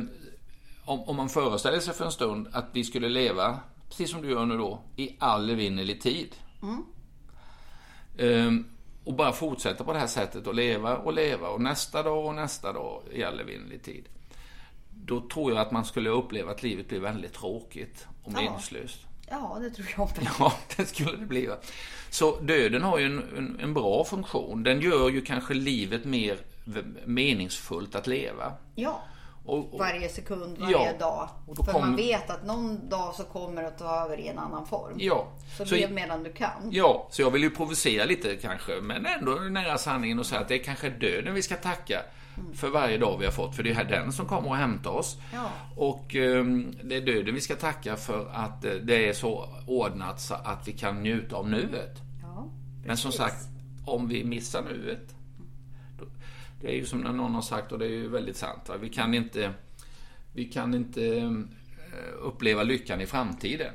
om, 0.86 1.00
om 1.04 1.16
man 1.16 1.30
föreställer 1.30 1.80
sig 1.80 1.94
för 1.94 2.06
en 2.06 2.12
stund 2.12 2.48
att 2.52 2.66
vi 2.72 2.84
skulle 2.84 3.10
leva, 3.10 3.60
precis 3.90 4.12
som 4.12 4.22
du 4.22 4.30
gör 4.30 4.46
nu 4.46 4.58
då, 4.58 4.82
i 4.96 5.16
all 5.20 5.50
evinnerlig 5.50 6.02
tid. 6.02 6.36
Eh, 8.18 8.52
och 9.04 9.14
bara 9.14 9.32
fortsätta 9.32 9.84
på 9.84 9.94
det 9.94 10.00
här 10.00 10.08
sättet 10.08 10.48
och 10.48 10.56
leva 10.56 10.98
och 10.98 11.14
leva 11.14 11.48
och 11.48 11.62
nästa 11.62 12.04
dag 12.04 12.26
och 12.26 12.36
nästa 12.36 12.74
dag 12.74 13.02
i 13.12 13.24
all 13.24 13.40
evinnerlig 13.40 13.84
tid. 13.84 14.06
Då 15.04 15.22
tror 15.30 15.52
jag 15.52 15.62
att 15.62 15.72
man 15.72 15.86
skulle 15.86 16.10
uppleva 16.10 16.52
att 16.52 16.64
livet 16.64 16.88
blir 16.88 17.00
väldigt 17.00 17.34
tråkigt 17.34 18.08
och 18.24 18.32
Ja. 18.36 18.42
meningslöst. 18.42 19.00
ja, 19.30 19.58
det 19.62 19.70
tror 19.70 19.88
jag 19.98 20.10
med. 20.18 20.28
Ja, 20.40 20.54
det 20.78 20.86
skulle 20.86 21.18
det 21.18 21.26
bli. 21.26 21.50
Så 22.10 22.40
döden 22.40 22.82
har 22.82 22.98
ju 23.00 23.06
en, 23.06 23.24
en, 23.38 23.60
en 23.60 23.74
bra 23.74 24.06
funktion. 24.06 24.64
Den 24.64 24.82
gör 24.82 25.10
ju 25.10 25.22
kanske 25.22 25.54
livet 25.54 26.06
mer 26.06 26.38
meningsfullt 27.06 27.96
att 27.96 28.08
leva. 28.08 28.54
Ja. 28.76 29.04
Och, 29.46 29.74
och, 29.74 29.80
Varje 29.80 30.10
sekund, 30.10 30.58
varje 30.58 30.72
Ja. 30.72 30.98
dag. 31.00 31.30
Och 31.48 31.56
För 31.56 31.64
man 31.64 31.74
kommer- 31.74 31.98
vet 31.98 32.30
att 32.30 32.46
någon 32.46 32.90
dag 32.90 33.16
så 33.16 33.24
kommer 33.24 33.62
det 33.62 33.68
att 33.68 33.78
ta 33.78 34.04
över 34.06 34.18
i 34.20 34.28
en 34.28 34.40
annan 34.40 34.66
form. 34.66 34.94
ja, 34.98 35.28
Så, 35.58 35.66
så, 35.66 35.76
lev 35.76 35.92
medan 35.92 36.24
du 36.24 36.34
kan. 36.34 36.52
ja, 36.72 37.08
så 37.12 37.22
jag 37.22 37.32
vill 37.32 37.42
ju 37.42 37.50
provocera 37.50 38.06
lite 38.06 38.36
kanske, 38.36 38.72
men 38.82 39.06
ändå 39.06 39.32
nära 39.32 39.78
sanningen 39.78 40.20
och 40.20 40.26
säga 40.26 40.42
att 40.42 40.48
det 40.48 40.56
är 40.56 40.64
kanske 40.64 40.90
döden 40.90 41.34
vi 41.34 41.42
ska 41.42 41.56
tacka 41.56 42.02
för 42.54 42.70
varje 42.70 42.98
dag 42.98 43.18
vi 43.20 43.26
har 43.26 43.32
fått. 43.32 43.56
För 43.56 43.64
det 43.64 43.72
är 43.72 43.84
den 43.84 44.12
som 44.12 44.26
kommer 44.26 44.52
att 44.52 44.58
hämta 44.58 44.90
oss. 44.90 45.18
Ja. 45.34 45.50
Och 45.76 46.16
ehm, 46.16 46.76
det 46.84 46.96
är 46.96 47.02
döden 47.02 47.36
vi 47.36 47.42
ska 47.42 47.56
tacka 47.56 47.96
för 47.96 48.30
att 48.34 48.66
eh, 48.66 48.72
det 48.72 49.10
är 49.10 49.14
så 49.14 49.50
ordnat 49.68 50.22
så 50.22 50.34
att 50.34 50.68
vi 50.68 50.72
kan 50.72 51.04
njuta 51.04 51.36
av 51.36 51.50
nuet. 51.50 52.02
Ja, 52.22 52.48
Men 52.86 52.98
som 52.98 53.12
sagt, 53.12 53.48
om 53.86 54.08
vi 54.08 54.24
missar 54.24 54.62
nuet. 54.62 55.15
Det 56.66 56.72
är 56.72 56.76
ju 56.76 56.86
som 56.86 57.00
någon 57.02 57.36
har 57.36 57.42
sagt 57.42 57.72
och 57.72 57.80
det 57.80 57.86
är 57.86 57.90
ju 57.90 58.10
väldigt 58.10 58.38
sant. 58.38 58.70
Va? 58.70 58.76
Vi 58.78 58.90
kan 58.90 59.14
inte, 59.14 59.54
vi 60.34 60.46
kan 60.46 60.74
inte 60.74 61.18
eh, 61.18 61.32
uppleva 62.22 62.64
lyckan 62.64 63.02
i 63.02 63.06
framtiden. 63.06 63.74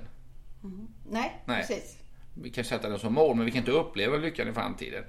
Nej, 1.11 1.43
Nej. 1.45 1.67
precis. 1.67 1.97
Vi 2.35 2.51
kan 2.51 2.65
sätta 2.65 2.89
den 2.89 2.99
som 2.99 3.15
mål, 3.15 3.37
men 3.37 3.45
vi 3.45 3.51
kan 3.51 3.59
inte 3.59 3.71
uppleva 3.71 4.17
lyckan 4.17 4.49
i 4.49 4.53
framtiden. 4.53 5.05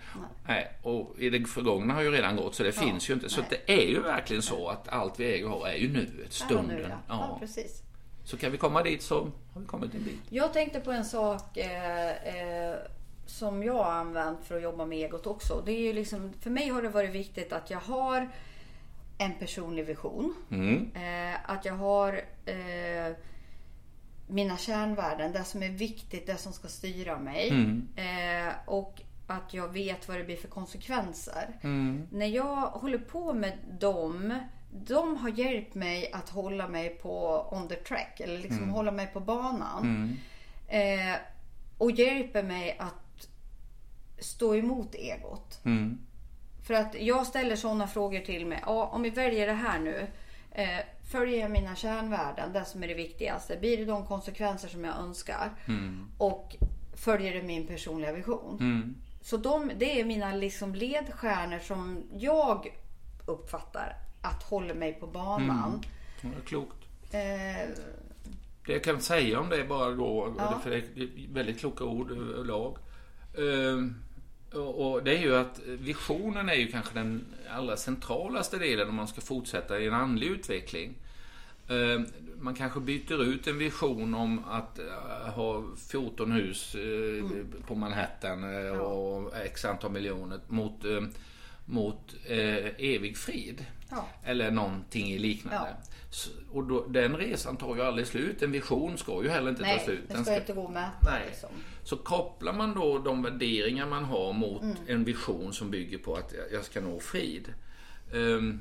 Nej. 0.47 0.71
Och 0.81 1.15
i 1.19 1.29
det 1.29 1.45
förgångna 1.45 1.93
har 1.93 2.01
ju 2.01 2.11
redan 2.11 2.35
gått, 2.35 2.55
så 2.55 2.63
det 2.63 2.71
finns 2.71 3.09
ju 3.09 3.13
inte. 3.13 3.29
Så 3.29 3.41
nej. 3.41 3.61
det 3.65 3.83
är 3.83 3.87
ju 3.87 4.01
verkligen 4.01 4.41
så 4.41 4.67
att 4.67 4.87
allt 4.87 5.19
vi 5.19 5.25
äger 5.33 5.45
och 5.45 5.59
har 5.59 5.67
är 5.67 5.75
ju 5.75 5.93
nuet, 5.93 6.33
stunden. 6.33 6.65
nu, 6.75 6.81
ja. 6.81 6.87
ja, 6.89 7.27
Ja. 7.29 7.37
precis. 7.39 7.83
Så 8.23 8.37
kan 8.37 8.51
vi 8.51 8.57
komma 8.57 8.83
dit 8.83 9.01
så 9.01 9.31
har 9.53 9.61
vi 9.61 9.67
kommit 9.67 9.93
en 9.95 10.03
bit. 10.03 10.21
Jag 10.29 10.53
tänkte 10.53 10.79
på 10.79 10.91
en 10.91 11.05
sak 11.05 11.57
eh, 11.57 12.09
eh, 12.09 12.75
som 13.31 13.63
jag 13.63 13.73
har 13.73 13.91
använt 13.91 14.45
för 14.45 14.57
att 14.57 14.63
jobba 14.63 14.85
med 14.85 14.97
egot 14.97 15.27
också. 15.27 15.61
Det 15.65 15.71
är 15.71 15.79
ju 15.79 15.93
liksom, 15.93 16.33
för 16.39 16.49
mig 16.49 16.69
har 16.69 16.81
det 16.81 16.89
varit 16.89 17.11
viktigt 17.11 17.53
att 17.53 17.69
jag 17.69 17.79
har 17.79 18.29
en 19.17 19.33
personlig 19.39 19.85
vision. 19.85 20.35
Mm. 20.51 20.91
Eh, 20.95 21.39
att 21.51 21.65
jag 21.65 21.73
har 21.73 22.21
eh, 22.45 23.15
mina 24.27 24.57
kärnvärden, 24.57 25.31
det 25.31 25.43
som 25.43 25.63
är 25.63 25.69
viktigt, 25.69 26.27
det 26.27 26.37
som 26.37 26.53
ska 26.53 26.67
styra 26.67 27.19
mig. 27.19 27.49
Mm. 27.49 27.87
Eh, 27.95 28.53
och 28.65 29.01
att 29.27 29.53
jag 29.53 29.67
vet 29.73 30.07
vad 30.07 30.17
det 30.17 30.23
blir 30.23 30.37
för 30.37 30.47
konsekvenser. 30.47 31.59
Mm. 31.61 32.07
När 32.11 32.25
jag 32.27 32.55
håller 32.55 32.97
på 32.97 33.33
med 33.33 33.57
dem, 33.79 34.39
de 34.71 35.17
har 35.17 35.29
hjälpt 35.29 35.75
mig 35.75 36.11
att 36.13 36.29
hålla 36.29 36.67
mig 36.67 36.89
på 36.89 37.47
on 37.51 37.67
the 37.67 37.75
track, 37.75 38.19
eller 38.19 38.37
liksom 38.37 38.57
Mm. 38.63 38.69
hålla 38.69 38.91
mig 38.91 39.07
på 39.07 39.19
banan. 39.19 40.17
Eh, 40.67 41.15
och 41.77 41.91
hjälper 41.91 42.43
mig 42.43 42.77
att 42.79 43.00
stå 44.21 44.55
emot 44.55 44.95
egot. 44.95 45.59
Mm. 45.65 45.97
För 46.67 46.73
att 46.73 46.95
jag 46.99 47.27
ställer 47.27 47.55
sådana 47.55 47.87
frågor 47.87 48.19
till 48.19 48.45
mig. 48.45 48.59
Ja, 48.65 48.85
om 48.93 49.01
vi 49.01 49.09
väljer 49.09 49.47
det 49.47 49.53
här 49.53 49.79
nu. 49.79 50.07
Eh, 50.51 50.79
följer 51.11 51.39
jag 51.39 51.51
mina 51.51 51.75
kärnvärden, 51.75 52.53
det 52.53 52.65
som 52.65 52.83
är 52.83 52.87
det 52.87 52.93
viktigaste. 52.93 53.57
Blir 53.57 53.77
det 53.77 53.85
de 53.85 54.05
konsekvenser 54.05 54.67
som 54.67 54.83
jag 54.83 54.97
önskar? 54.97 55.51
Och 56.17 56.55
följer 56.95 57.33
det 57.33 57.43
min 57.43 57.67
personliga 57.67 58.11
vision? 58.11 58.95
Så 59.21 59.37
de, 59.37 59.71
det 59.77 59.99
är 60.01 60.05
mina 60.05 60.35
liksom 60.35 60.75
ledstjärnor 60.75 61.59
som 61.59 62.03
jag 62.13 62.67
uppfattar 63.25 63.97
att 64.21 64.43
håller 64.43 64.73
mig 64.73 64.93
på 64.93 65.07
banan. 65.07 65.81
Ja, 66.21 66.29
det 66.29 66.35
är 66.41 66.45
klokt. 66.45 66.77
Eh, 67.11 67.69
Det 68.65 68.73
jag 68.73 68.83
kan 68.83 69.01
säga 69.01 69.39
om 69.39 69.49
det 69.49 69.63
bara 69.63 69.91
då, 69.91 70.33
Ja. 70.37 70.59
för 70.63 70.69
det 70.69 70.75
är 70.77 71.33
väldigt 71.33 71.59
kloka 71.59 71.83
ord 71.83 72.11
överlag. 72.11 72.77
Ehm, 73.37 73.95
och 74.53 74.91
och 74.91 75.03
det 75.03 75.17
är 75.17 75.21
ju 75.21 75.35
att 75.35 75.59
visionen 75.65 76.49
är 76.49 76.55
ju 76.55 76.67
kanske 76.67 76.93
den 76.93 77.25
allra 77.49 77.77
centralaste 77.77 78.57
delen 78.57 78.89
om 78.89 78.95
man 78.95 79.07
ska 79.07 79.21
fortsätta 79.21 79.79
i 79.79 79.87
en 79.87 79.93
andlig 79.93 80.27
utveckling. 80.27 80.93
Ehm, 81.69 82.05
Man 82.43 82.55
kanske 82.55 82.79
byter 82.79 83.23
ut 83.23 83.47
en 83.47 83.57
vision 83.57 84.13
om 84.13 84.45
att 84.45 84.79
eh, 84.79 85.29
ha 85.33 85.63
14 85.91 86.31
hus 86.31 86.75
eh, 86.75 87.25
på 87.67 87.75
Manhattan 87.75 88.65
eh, 88.65 88.71
och 88.77 89.35
x 89.37 89.65
antal 89.65 89.91
miljoner 89.91 90.39
mot, 90.47 90.85
eh, 90.85 91.01
mot 91.71 92.15
eh, 92.25 92.37
evig 92.77 93.17
frid. 93.17 93.65
Ja. 93.89 94.07
Eller 94.23 94.51
någonting 94.51 95.17
liknande. 95.17 95.69
Ja. 95.69 95.91
Så, 96.11 96.29
och 96.51 96.63
då, 96.63 96.87
den 96.87 97.17
resan 97.17 97.57
tar 97.57 97.75
ju 97.75 97.81
aldrig 97.81 98.07
slut. 98.07 98.41
En 98.41 98.51
vision 98.51 98.97
ska 98.97 99.23
ju 99.23 99.29
heller 99.29 99.49
inte 99.49 99.61
ta 99.61 99.67
Nej, 99.67 99.81
slut. 99.85 99.99
det 100.07 100.23
ska 100.23 100.35
inte 100.37 100.53
gå 100.53 100.67
mäta. 100.67 100.91
Nej. 101.11 101.21
Liksom. 101.29 101.49
Så 101.83 101.97
kopplar 101.97 102.53
man 102.53 102.73
då 102.75 102.97
de 102.99 103.23
värderingar 103.23 103.87
man 103.87 104.03
har 104.03 104.33
mot 104.33 104.61
Mm. 104.61 104.75
en 104.87 105.03
vision 105.03 105.53
som 105.53 105.71
bygger 105.71 105.97
på 105.97 106.15
att 106.15 106.33
jag- 106.51 106.63
ska 106.65 106.81
nå 106.81 106.99
frid. 106.99 107.53
ehm, 108.13 108.59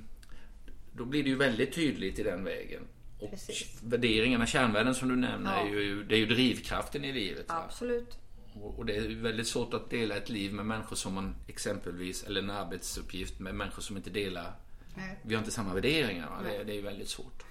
då 0.93 1.05
blir 1.05 1.23
det 1.23 1.29
ju 1.29 1.37
väldigt 1.37 1.73
tydligt 1.75 2.19
i 2.19 2.23
den 2.23 2.45
vägen. 2.45 2.83
Och 3.19 3.31
Precis. 3.31 3.81
värderingarna, 3.83 4.47
kärnvärden 4.47 4.95
som 4.95 5.09
du 5.09 5.17
nämner, 5.17 5.53
Ja. 5.57 5.67
är 5.67 5.71
ju, 5.81 6.05
det 6.05 6.15
är 6.15 6.19
ju 6.19 6.27
drivkraften 6.27 7.05
i 7.05 7.13
livet. 7.13 7.49
va? 7.49 7.63
Absolut. 7.67 8.09
Och 8.11 8.30
och 8.55 8.87
det 8.87 8.97
är 8.97 9.23
väldigt 9.23 9.49
svårt 9.49 9.75
att 9.75 9.91
dela 9.91 10.17
ett 10.17 10.29
liv 10.29 10.53
med 10.55 10.67
människor 10.67 10.97
som 10.97 11.15
man 11.15 11.35
exempelvis, 11.47 12.23
eller 12.25 12.43
en 12.43 12.51
arbetsuppgift 12.51 13.39
med 13.39 13.55
människor 13.55 13.83
som 13.83 13.97
inte 13.97 14.11
delar, 14.11 14.53
Nej, 14.95 15.19
vi 15.23 15.35
har 15.35 15.39
inte 15.39 15.51
samma 15.53 15.75
värderingar. 15.75 16.29
Det, 16.45 16.65
det 16.65 16.79
är 16.79 16.83
väldigt 16.83 17.09
svårt. 17.09 17.43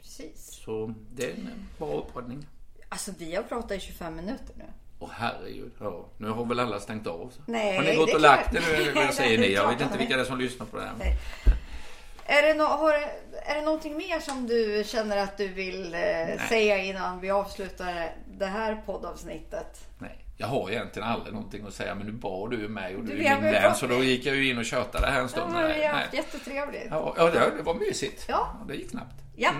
precis. 0.00 0.60
Så 0.64 0.94
det 1.14 1.30
är 1.30 1.34
en 1.34 1.68
bra 1.78 1.98
uppraddning. 2.00 2.46
Alltså 2.88 3.12
vi 3.18 3.34
har 3.34 3.42
pratat 3.42 3.72
i 3.76 3.80
25 3.80 4.16
minuter 4.16 4.54
nu. 4.56 4.64
Åh 4.98 5.10
herregud, 5.12 5.72
ja. 5.80 6.08
Nu 6.18 6.28
har 6.28 6.44
väl 6.44 6.60
alla 6.60 6.80
stängt 6.80 7.06
av? 7.06 7.32
Så. 7.36 7.42
Nej, 7.46 7.76
har 7.76 7.84
ni 7.84 7.96
gått 7.96 8.14
och 8.14 8.20
klart. 8.20 8.22
lagt 8.22 8.54
er 8.54 8.84
nu? 8.84 8.92
Vad 8.94 9.14
säger 9.14 9.38
ni? 9.48 9.52
Jag 9.52 9.68
vet 9.68 9.80
inte 9.80 9.98
vilka 9.98 10.12
de 10.16 10.16
det 10.16 10.22
är 10.22 10.26
som 10.30 10.38
lyssnar 10.38 10.66
på 10.66 10.76
det 10.76 10.82
här. 10.82 10.94
Nej. 10.98 11.18
Är 12.30 12.42
det, 12.42 12.54
no, 12.54 12.62
har, 12.62 12.92
är 13.46 13.54
det 13.54 13.60
någonting 13.62 13.96
mer 13.96 14.20
som 14.20 14.46
du 14.46 14.82
känner 14.86 15.16
att 15.16 15.36
du 15.36 15.48
vill 15.48 15.94
eh, 15.94 16.48
säga 16.48 16.78
innan 16.78 17.20
vi 17.20 17.30
avslutar 17.30 18.12
det 18.26 18.46
här 18.46 18.82
poddavsnittet? 18.86 19.80
Nej, 19.98 20.24
jag 20.36 20.46
har 20.46 20.70
egentligen 20.70 21.08
aldrig 21.08 21.34
någonting 21.34 21.66
att 21.66 21.74
säga 21.74 21.94
men 21.94 22.06
nu 22.06 22.12
bad 22.12 22.50
du 22.50 22.68
mig 22.68 22.96
och 22.96 23.04
du, 23.04 23.16
Du, 23.16 23.24
är 23.24 23.34
min 23.34 23.52
vän 23.52 23.74
så 23.74 23.86
då 23.86 24.04
gick 24.04 24.26
jag 24.26 24.36
ju 24.36 24.50
in 24.50 24.58
och 24.58 24.64
tjötade 24.64 25.06
här 25.06 25.16
en 25.16 25.22
Ja, 25.22 25.28
stund. 25.28 25.52
men 25.52 25.62
Nej, 25.62 25.78
vi 25.80 25.86
har 25.86 25.94
haft 25.94 26.14
jättetrevligt. 26.14 26.86
Ja, 26.90 27.14
ja, 27.16 27.24
det 27.30 27.56
det 27.56 27.62
var 27.62 27.74
mysigt. 27.74 28.24
Ja. 28.28 28.48
Det 28.68 28.74
gick 28.74 28.90
snabbt. 28.90 29.14
Ja. 29.36 29.50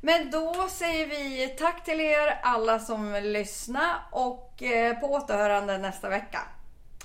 Men 0.00 0.30
då 0.30 0.66
säger 0.70 1.06
vi 1.06 1.48
tack 1.58 1.84
till 1.84 2.00
er 2.00 2.38
alla 2.42 2.78
som 2.78 3.12
lyssnar 3.22 3.96
och 4.10 4.62
eh, 4.62 4.98
på 5.00 5.06
återhörande 5.06 5.78
nästa 5.78 6.08
vecka. 6.08 6.40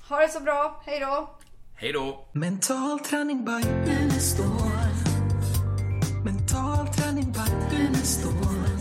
Ha 0.09 0.19
det 0.19 0.29
så 0.29 0.39
bra. 0.39 0.83
Hej 0.85 0.99
då! 0.99 1.29
Hej 1.75 1.93
då! 1.93 2.25
Mental 2.31 2.99
träning 2.99 3.45
by 3.45 3.91
Unestål. 3.91 4.72
that's 8.03 8.17
the 8.17 8.27
one. 8.27 8.72